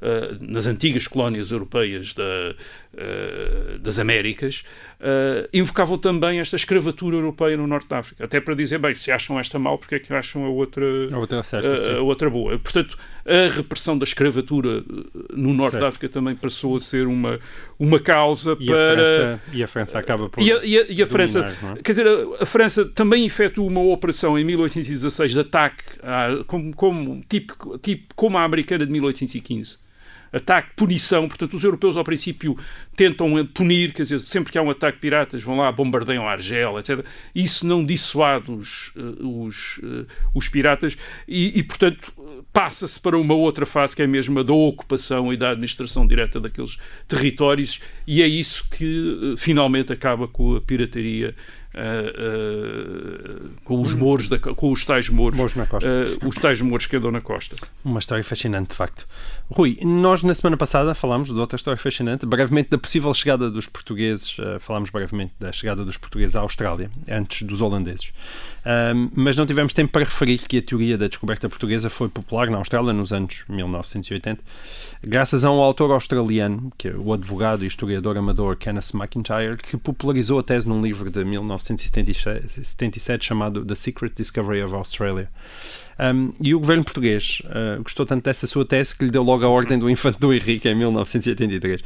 [0.00, 2.54] eh, nas antigas colónias europeias da,
[2.94, 4.64] eh, das Américas,
[5.00, 9.10] uh, invocavam também esta escravatura europeia no Norte da África, até para dizer, bem, se
[9.10, 12.28] acham esta mal, porque é que acham a outra, a outra, certa, a, a outra
[12.28, 12.58] boa?
[12.58, 14.84] Portanto, a repressão da escravatura
[15.32, 15.82] no Norte certo.
[15.82, 17.38] da África também passou a ser uma,
[17.78, 18.92] uma causa e para...
[18.92, 20.42] A França, e a França acaba por...
[20.42, 21.82] E a, e a, e a França, é?
[21.82, 26.74] quer dizer, a, a, França também efetua uma operação em 1816 de ataque, a, como,
[26.74, 29.78] como, tipo, tipo, como a americana de 1815,
[30.32, 31.28] ataque, punição.
[31.28, 32.56] Portanto, os europeus, ao princípio,
[32.96, 36.32] tentam punir, quer dizer, sempre que há um ataque de piratas, vão lá, bombardeiam a
[36.32, 37.04] Argel, etc.
[37.34, 40.96] Isso não dissuade os, eh, os, eh, os piratas
[41.28, 42.12] e, e portanto,
[42.52, 46.78] passa-se para uma outra fase, que é a da ocupação e da administração direta daqueles
[47.06, 51.34] territórios, e é isso que eh, finalmente acaba com a pirataria
[51.74, 56.96] Uh, uh, com os mouros, da, com os tais mouros, uh, os tais mouros que
[56.96, 57.56] andam na costa.
[57.82, 59.06] Uma história fascinante, de facto.
[59.50, 63.66] Rui, nós na semana passada falámos de outra história fascinante, brevemente da possível chegada dos
[63.66, 68.12] portugueses, falámos brevemente da chegada dos portugueses à Austrália, antes dos holandeses.
[69.14, 72.58] mas não tivemos tempo para referir que a teoria da descoberta portuguesa foi popular na
[72.58, 74.42] Austrália nos anos 1980,
[75.02, 79.76] graças a um autor australiano, que é o advogado e historiador amador Kenneth McIntyre, que
[79.76, 85.28] popularizou a tese num livro de 19 1977 chamado The Secret Discovery of Australia.
[86.02, 89.44] Um, e o governo português uh, gostou tanto dessa sua tese que lhe deu logo
[89.44, 91.80] a ordem do Infante do Henrique em 1983.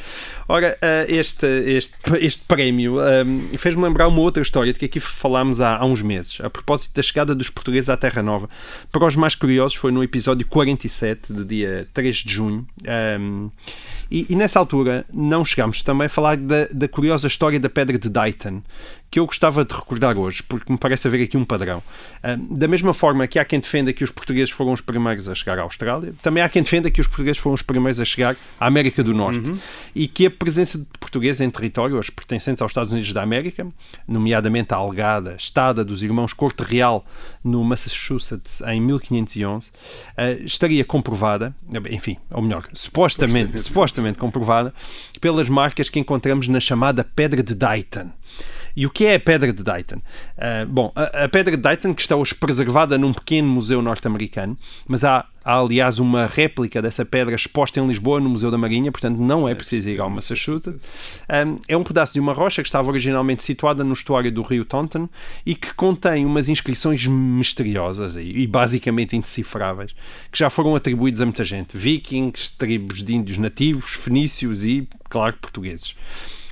[0.48, 5.00] Ora, uh, este, este, este prémio um, fez-me lembrar uma outra história de que aqui
[5.00, 8.48] falámos há, há, uns meses, a propósito da chegada dos portugueses à Terra Nova.
[8.90, 12.66] Para os mais curiosos, foi no episódio 47, de dia 3 de junho.
[13.20, 13.50] Um,
[14.11, 17.98] e, e, nessa altura não chegámos também a falar da, da curiosa história da Pedra
[17.98, 18.62] de Dayton,
[19.11, 21.83] que eu gostava de recordar hoje, porque me parece haver aqui um padrão.
[22.50, 25.59] da mesma forma que há quem defenda que os portugueses foram os primeiros a chegar
[25.59, 28.66] à Austrália, também há quem defenda que os portugueses foram os primeiros a chegar à
[28.66, 29.59] América do Norte uhum.
[29.95, 33.66] e que a presença de portugueses em territórios pertencentes aos Estados Unidos da América,
[34.09, 37.05] nomeadamente a Algada, estada dos irmãos Corte Real
[37.45, 39.71] no Massachusetts em 1511,
[40.16, 41.55] eh, estaria comprovada,
[41.90, 44.73] enfim, ou melhor, supostamente, supostamente comprovada
[45.21, 48.11] pelas marcas que encontramos na chamada Pedra de Dayton.
[48.77, 49.97] E o que é a Pedra de Dayton?
[49.97, 54.57] Uh, bom, a, a, Pedra de Dayton, que está hoje preservada num pequeno museu norte-americano,
[54.87, 58.93] mas há, há, aliás, uma réplica dessa pedra exposta em Lisboa, no Museu da Marinha,
[58.93, 60.87] portanto não é preciso ir ao Massachusetts.
[61.31, 64.65] Um, é um pedaço de uma rocha que estava originalmente situada no estuário do rio
[64.67, 65.09] Taunton
[65.47, 69.95] e que contém umas inscrições misteriosas e, e basicamente indecifráveis,
[70.31, 71.75] que já foram atribuídos a muita gente.
[71.79, 75.95] Vikings, tribos de índios nativos, fenícios e, claro, portugueses.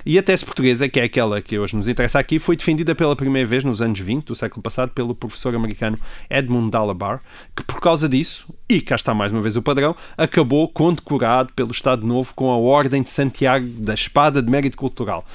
[0.05, 3.15] E a tese portuguesa, que é aquela que hoje nos interessa aqui, foi defendida pela
[3.15, 5.97] primeira vez nos anos 20 do século passado pelo professor americano
[6.29, 7.23] Edmund Dalabar,
[7.55, 11.71] que por causa disso, e cá está mais uma vez o padrão, acabou condecorado pelo
[11.71, 15.25] Estado Novo com a Ordem de Santiago da Espada de Mérito Cultural.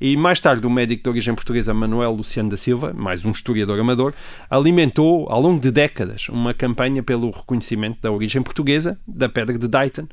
[0.00, 3.80] E mais tarde, o médico de origem portuguesa Manuel Luciano da Silva, mais um historiador
[3.80, 4.14] amador,
[4.48, 9.66] alimentou ao longo de décadas uma campanha pelo reconhecimento da origem portuguesa da Pedra de
[9.66, 10.06] Dayton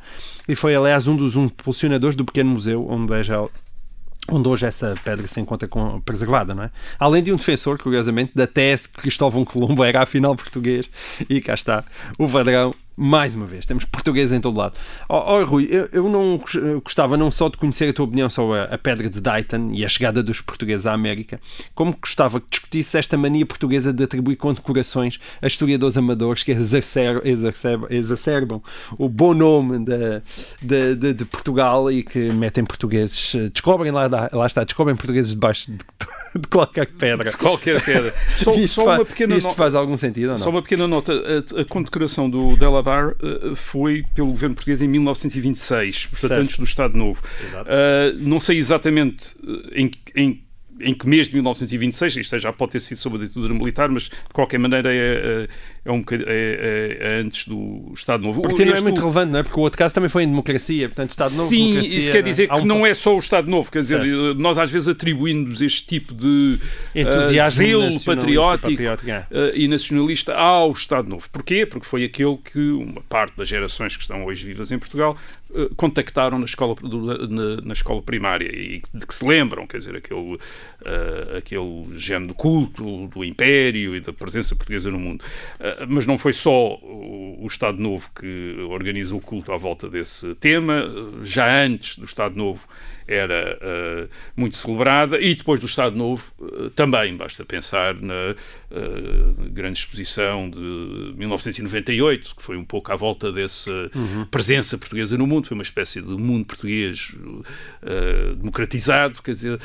[0.50, 3.48] e foi, aliás, um dos impulsionadores do pequeno museu onde é já
[4.32, 6.72] onde hoje essa pedra se encontra com, preservada, não é?
[7.00, 10.90] Além de um defensor, curiosamente, da tese que Cristóvão Colombo era afinal português,
[11.30, 11.84] e cá está
[12.18, 14.76] o padrão mais uma vez, temos português em todo lado.
[15.08, 16.42] Ó oh, Rui, eu, eu, não
[16.84, 19.86] gostava não só de conhecer a tua opinião sobre a, a, pedra de Dayton e
[19.86, 21.40] a chegada dos portugueses à América,
[21.76, 27.22] como gostava que discutisse esta mania portuguesa de atribuir condecorações a historiadores amadores que exacerbam,
[27.24, 28.64] exacerbam, exacerbam
[28.98, 30.22] o bom nome de,
[30.60, 35.72] de, de, de, Portugal e que metem portugueses, descobrem lá, lá está, descobrem portugueses debaixo
[35.72, 35.78] de,
[36.40, 37.30] de qualquer pedra.
[37.30, 38.14] De qualquer pedra.
[38.42, 40.38] Só, isto, só faz, uma pequena isto faz algum sentido ou não?
[40.38, 41.14] Só uma pequena nota.
[41.14, 42.56] A, a condecoração do
[42.88, 46.42] Delabar uh, foi pelo governo português em 1926, portanto certo.
[46.42, 47.22] antes do Estado Novo.
[47.22, 49.36] Uh, não sei exatamente
[49.74, 50.47] em, em
[50.80, 54.04] em que mês de 1926, isto já pode ter sido sob a ditadura militar, mas
[54.04, 55.48] de qualquer maneira é,
[55.86, 58.42] é, um é, é, é antes do Estado Novo.
[58.42, 59.44] Porque não é muito relevante, não é?
[59.44, 61.50] Porque o outro caso também foi em democracia, portanto, Estado Novo.
[61.50, 64.36] Sim, isso quer dizer que não é só o Estado Novo, quer dizer, certo.
[64.36, 66.60] nós às vezes atribuímos este tipo de
[66.94, 71.30] eh, entusiasmo uh, zelo patriótico, patriótico uh, e nacionalista ao Estado Novo.
[71.32, 71.66] Porquê?
[71.66, 75.18] Porque foi aquele que uma parte das gerações que estão hoje vivas em Portugal
[75.76, 76.76] contactaram na escola,
[77.64, 82.34] na, escola primária e de que se lembram, quer dizer, aquele uh, aquele género de
[82.34, 85.24] culto do Império e da presença portuguesa no mundo.
[85.60, 89.90] Uh, mas não foi só o, o, Estado Novo que organiza o culto à volta
[89.90, 90.84] desse tema.
[91.24, 92.68] Já antes do Estado Novo
[93.08, 97.16] era uh, muito celebrada e depois do Estado Novo uh, também.
[97.16, 98.36] Basta pensar na
[98.72, 100.60] uh, grande exposição de
[101.16, 104.26] 1998, que foi um pouco à volta dessa uhum.
[104.30, 105.48] presença portuguesa no mundo.
[105.48, 107.16] Foi uma espécie de mundo português
[108.38, 109.60] democratizado, quer dizer,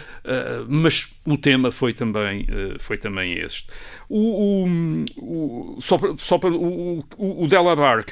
[0.69, 2.47] mas o tema foi também,
[2.79, 3.67] foi também este.
[4.09, 8.05] O, o, o só para, só para o, o, o Delabar,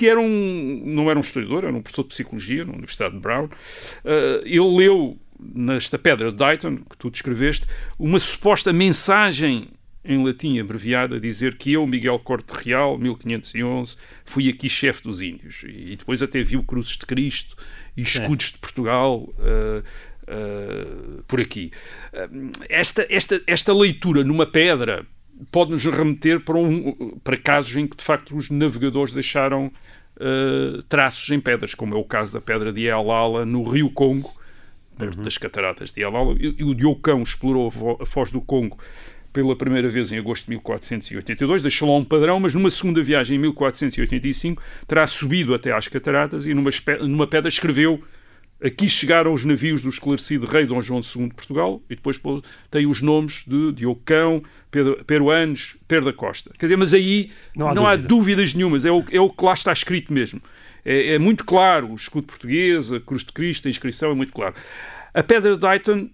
[0.00, 3.20] que era um, não era um historiador, era um professor de psicologia na Universidade de
[3.20, 3.44] Brown.
[3.44, 7.66] Uh, ele leu nesta pedra de Dayton, que tu descreveste,
[7.98, 9.68] uma suposta mensagem
[10.02, 13.94] em latim abreviada a dizer que eu, Miguel Corte Real, 1511,
[14.24, 15.64] fui aqui chefe dos índios.
[15.68, 17.54] E depois até viu cruzes de Cristo
[17.94, 18.52] e escudos é.
[18.52, 19.84] de Portugal uh,
[20.22, 21.72] uh, por aqui.
[22.14, 25.06] Uh, esta, esta, esta leitura numa pedra
[25.50, 29.66] pode-nos remeter para, um, para casos em que, de facto, os navegadores deixaram
[30.16, 34.32] uh, traços em pedras, como é o caso da pedra de Elala no Rio Congo,
[34.98, 35.24] perto uhum.
[35.24, 36.36] das cataratas de Elala.
[36.38, 38.78] E, o Diocão explorou a foz do Congo
[39.32, 43.36] pela primeira vez em agosto de 1482, deixou lá um padrão, mas numa segunda viagem
[43.36, 46.70] em 1485 terá subido até às cataratas e numa,
[47.00, 48.02] numa pedra escreveu
[48.62, 52.20] Aqui chegaram os navios do esclarecido rei Dom João II de Portugal e depois
[52.70, 56.50] tem os nomes de Diocão, Pedro, Peruanos, Pedro da Costa.
[56.58, 58.04] Quer dizer, mas aí não há, não dúvida.
[58.04, 60.42] há dúvidas nenhumas, é o, é o que lá está escrito mesmo.
[60.84, 64.32] É, é, muito claro, o escudo português, a cruz de Cristo, a inscrição é muito
[64.32, 64.54] claro.
[65.14, 66.10] A pedra de Dayton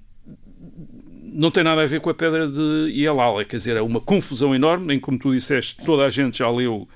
[1.23, 4.55] não tem nada a ver com a pedra de Ialala, quer dizer, é uma confusão
[4.55, 6.89] enorme, nem como tu disseste, toda a gente já leu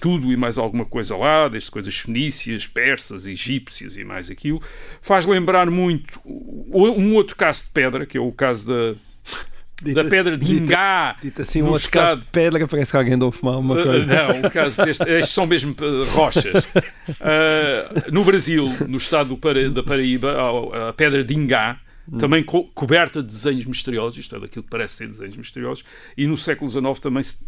[0.00, 4.62] tudo e mais alguma coisa lá, desde coisas fenícias, persas, egípcias e mais aquilo,
[5.00, 9.00] faz lembrar muito um outro caso de pedra, que é o caso da,
[9.82, 11.16] Dita, da pedra de Ingá.
[11.20, 12.06] Dito assim, um outro estado...
[12.06, 14.06] caso de pedra, parece que alguém andou a fumar uma uh, coisa.
[14.06, 16.64] Uh, não, o caso deste, estes são mesmo uh, rochas.
[16.64, 21.78] Uh, no Brasil, no estado Para, da Paraíba, a, a pedra de Ingá,
[22.10, 22.18] Hum.
[22.18, 25.84] também co coberta de desenhos misteriosos, isto é daquilo que parece ser desenhos misteriosos,
[26.16, 27.38] e no século XIX também se,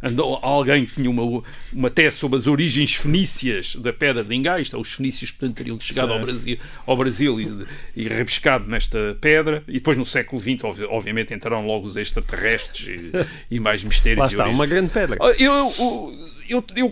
[0.00, 1.42] andou, alguém que tinha uma,
[1.72, 5.56] uma tese sobre as origens fenícias da pedra de Ingá, isto é, os fenícios, portanto,
[5.56, 10.40] teriam chegado ao Brasil, ao Brasil e, e rabiscado nesta pedra, e depois no século
[10.40, 14.20] XX, obviamente, entraram logo os extraterrestres e, e mais mistérios.
[14.20, 15.16] Lá está, uma grande pedra.
[15.38, 16.14] Eu, eu,
[16.48, 16.90] eu, eu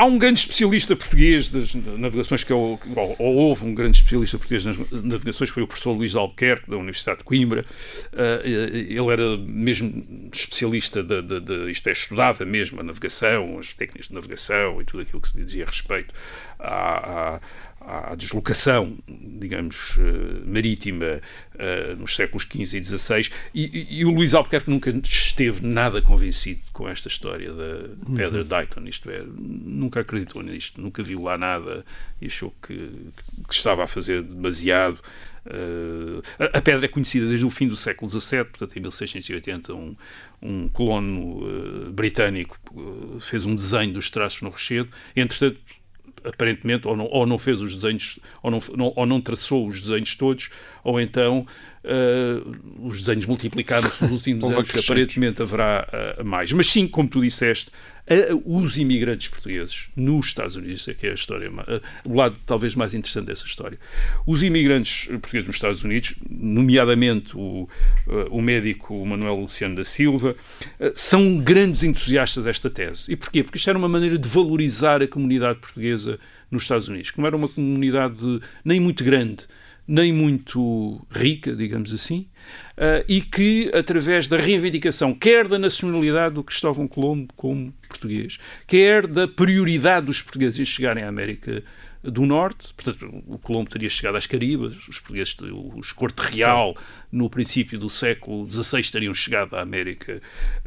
[0.00, 3.96] Há um grande especialista português das navegações, que é o, ou, ou, houve um grande
[3.96, 7.66] especialista português nas navegações, que foi o professor Luís Albuquerque, da Universidade de Coimbra.
[8.12, 13.74] Uh, ele era mesmo especialista, de, de, de, isto é, estudava mesmo a navegação, as
[13.74, 16.14] técnicas de navegação e tudo aquilo que se dizia a respeito
[16.60, 17.40] à, à
[17.80, 21.20] à deslocação, digamos, uh, marítima
[21.54, 26.60] uh, nos séculos XV e XVI, e, e, o Luís Albuquerque nunca esteve nada convencido
[26.72, 28.46] com esta história da Pedra uhum.
[28.46, 31.84] Dayton, isto é, nunca acreditou nisto, nunca viu lá nada
[32.20, 32.90] e achou que,
[33.46, 35.00] que estava a fazer demasiado.
[35.46, 39.72] Uh, a, a, pedra é conhecida desde o fim do século XVII, portanto, em 1680,
[39.72, 39.96] um,
[40.42, 42.58] um colono britânico
[43.18, 45.58] fez um desenho dos traços no rochedo, entretanto,
[46.28, 49.80] aparentemente, ou não, ou não fez os desenhos, ou não, não, ou não traçou os
[49.80, 50.50] desenhos todos,
[50.84, 51.46] ou então
[52.80, 56.52] os desenhos multiplicaram-se nos últimos anos, que aparentemente haverá uh, mais.
[56.52, 57.70] Mas sim, como tu disseste,
[58.44, 61.50] os imigrantes portugueses nos Estados Unidos, isso é que é a história,
[62.04, 63.78] o lado talvez mais interessante dessa história.
[64.26, 67.68] Os imigrantes portugueses nos Estados Unidos, nomeadamente o,
[68.30, 70.34] o médico Manuel Luciano da Silva,
[70.94, 73.12] são grandes entusiastas desta tese.
[73.12, 73.42] E porquê?
[73.42, 76.18] Porque isto era uma maneira de valorizar a comunidade portuguesa
[76.50, 79.46] nos Estados Unidos, que não era uma comunidade nem muito grande,
[79.88, 82.28] nem muito rica, digamos assim,
[82.76, 89.06] uh, e que, através da reivindicação, quer da nacionalidade do Cristóvão Colombo como português, quer
[89.06, 91.64] da prioridade dos portugueses em chegarem à América
[92.02, 95.36] do Norte, portanto, o Colombo teria chegado às Caribas, os portugueses,
[95.76, 96.84] os Corte Real, Sim.
[97.12, 100.20] no princípio do século XVI, teriam chegado à América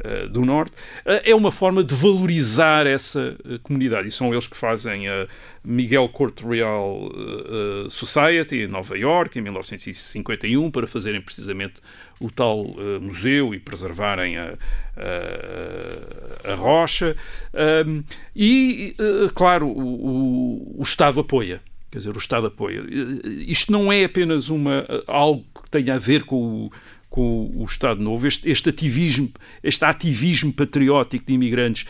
[0.04, 0.72] uh, do Norte.
[1.06, 5.26] Uh, é uma forma de valorizar essa uh, comunidade, e são eles que fazem a
[5.64, 7.10] Miguel Corte Real
[7.88, 11.74] Society, em Nova York, em 1951, para fazerem precisamente
[12.22, 14.54] o tal uh, museu e preservarem a,
[16.46, 17.16] a, a rocha.
[17.86, 18.02] Um,
[18.34, 21.60] e, uh, claro, o, o, Estado apoia.
[21.90, 22.82] Quer dizer, o Estado apoia.
[23.46, 26.72] Isto não é apenas uma, algo que tenha a ver com o,
[27.10, 28.26] com o Estado Novo.
[28.26, 29.30] Este, este ativismo,
[29.62, 31.86] este ativismo patriótico de imigrantes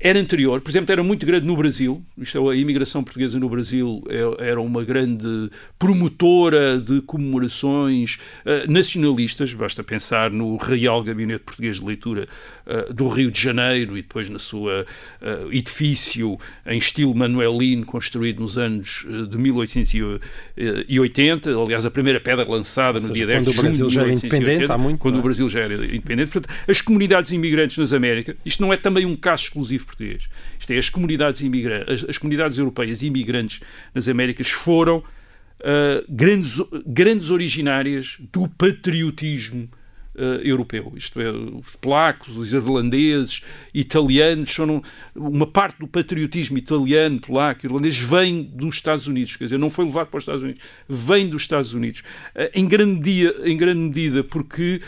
[0.00, 3.48] era anterior, por exemplo, era muito grande no Brasil, isto é, a imigração portuguesa no
[3.48, 11.42] Brasil é, era uma grande promotora de comemorações uh, nacionalistas, basta pensar no Real Gabinete
[11.44, 12.28] Português de Leitura
[12.66, 14.84] uh, do Rio de Janeiro e depois na sua
[15.20, 23.00] uh, edifício em estilo manuelino construído nos anos de 1880, aliás a primeira pedra lançada
[23.00, 25.18] no seja, dia 10 de junho de 1880, já era independente, há muito, quando é?
[25.18, 26.30] o Brasil já era independente.
[26.30, 30.28] Portanto, as comunidades imigrantes nas Américas, isto não é também um caso exclusivo português.
[30.58, 31.42] Isto é, as comunidades,
[31.86, 33.60] as, as comunidades europeias imigrantes
[33.94, 39.68] nas Américas foram uh, grandes, grandes originárias do patriotismo
[40.14, 40.94] Uh, europeu.
[40.96, 43.40] Isto é, os polacos, os irlandeses,
[43.72, 44.82] italianos, são
[45.14, 49.84] uma parte do patriotismo italiano, polaco, irlandês vem dos Estados Unidos, quer dizer, não foi
[49.84, 52.00] levado para os Estados Unidos, vem dos Estados Unidos.
[52.34, 54.82] Uh, em, grande dia, em grande medida porque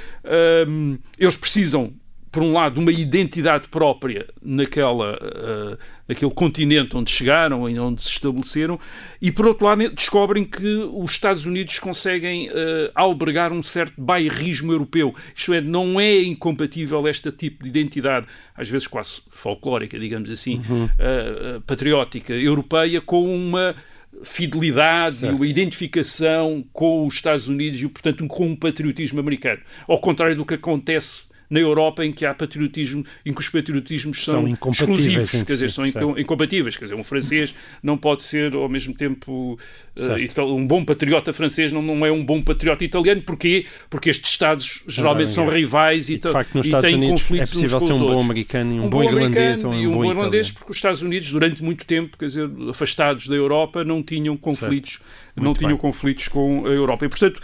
[1.16, 1.94] eles precisam
[2.30, 5.78] por um lado, uma identidade própria naquela, uh,
[6.08, 8.78] naquele continente onde chegaram, onde se estabeleceram,
[9.20, 12.52] e por outro lado, descobrem que os Estados Unidos conseguem uh,
[12.94, 15.12] albergar um certo bairrismo europeu.
[15.34, 20.62] Isto é, não é incompatível este tipo de identidade, às vezes quase folclórica, digamos assim,
[20.68, 20.84] uhum.
[20.84, 23.74] uh, patriótica europeia, com uma
[24.22, 25.34] fidelidade, certo.
[25.34, 29.60] uma identificação com os Estados Unidos e, portanto, com um patriotismo americano.
[29.88, 34.24] Ao contrário do que acontece na Europa em que há patriotismo, em que os patriotismos
[34.24, 35.84] são, são exclusivos, quer dizer, são
[36.16, 36.76] incompatíveis.
[36.76, 39.58] Quer dizer, um francês não pode ser ao mesmo tempo
[39.98, 43.20] uh, um bom patriota francês, não, não é um bom patriota italiano.
[43.22, 43.66] Porquê?
[43.90, 47.50] Porque estes Estados geralmente são rivais e, e, de facto, nos e têm Unidos conflitos
[47.50, 49.92] é possível ser um bom americano e um, um bom irlandês ou um, e um
[49.92, 54.02] bom, irlandês, porque os Estados Unidos, durante muito tempo, quer dizer, afastados da Europa, não
[54.02, 55.00] tinham conflitos,
[55.34, 57.04] não tinham conflitos com a Europa.
[57.06, 57.40] E, portanto,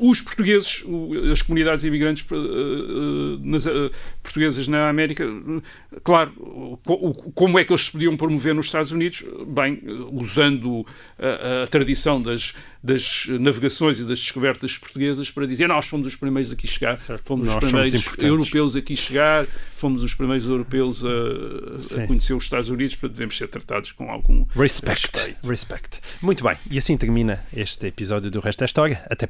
[0.00, 0.84] os portugueses,
[1.30, 3.66] as comunidades imigrantes uh, nas,
[4.22, 5.24] portuguesas na América,
[6.02, 6.32] claro,
[7.34, 9.24] como é que eles se podiam promover nos Estados Unidos?
[9.46, 9.80] Bem,
[10.12, 10.86] usando
[11.18, 16.16] a, a tradição das, das navegações e das descobertas portuguesas para dizer nós fomos os
[16.16, 17.26] primeiros aqui chegar, certo.
[17.26, 21.08] fomos nós os primeiros europeus aqui chegar, fomos os primeiros europeus a,
[22.02, 25.18] a, conhecer os Estados Unidos, para devemos ser tratados com algum respect.
[25.18, 25.48] respeito.
[25.48, 26.00] Respect.
[26.22, 29.02] Muito bem, e assim termina este episódio do Resto da História.
[29.10, 29.26] Até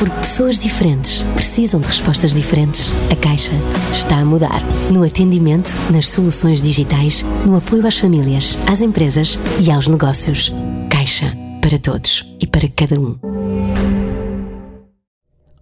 [0.00, 2.90] Porque pessoas diferentes precisam de respostas diferentes.
[3.12, 3.52] A Caixa
[3.92, 4.62] está a mudar.
[4.90, 10.50] No atendimento, nas soluções digitais, no apoio às famílias, às empresas e aos negócios.
[10.90, 11.36] Caixa.
[11.60, 13.18] Para todos e para cada um.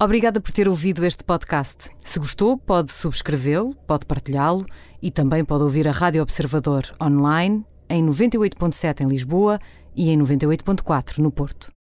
[0.01, 1.91] Obrigada por ter ouvido este podcast.
[2.05, 4.65] Se gostou, pode subscrevê-lo, pode partilhá-lo
[5.03, 9.59] e também pode ouvir a Rádio Observador online em 98.7 em Lisboa
[9.97, 11.73] e em 98.4 no Porto.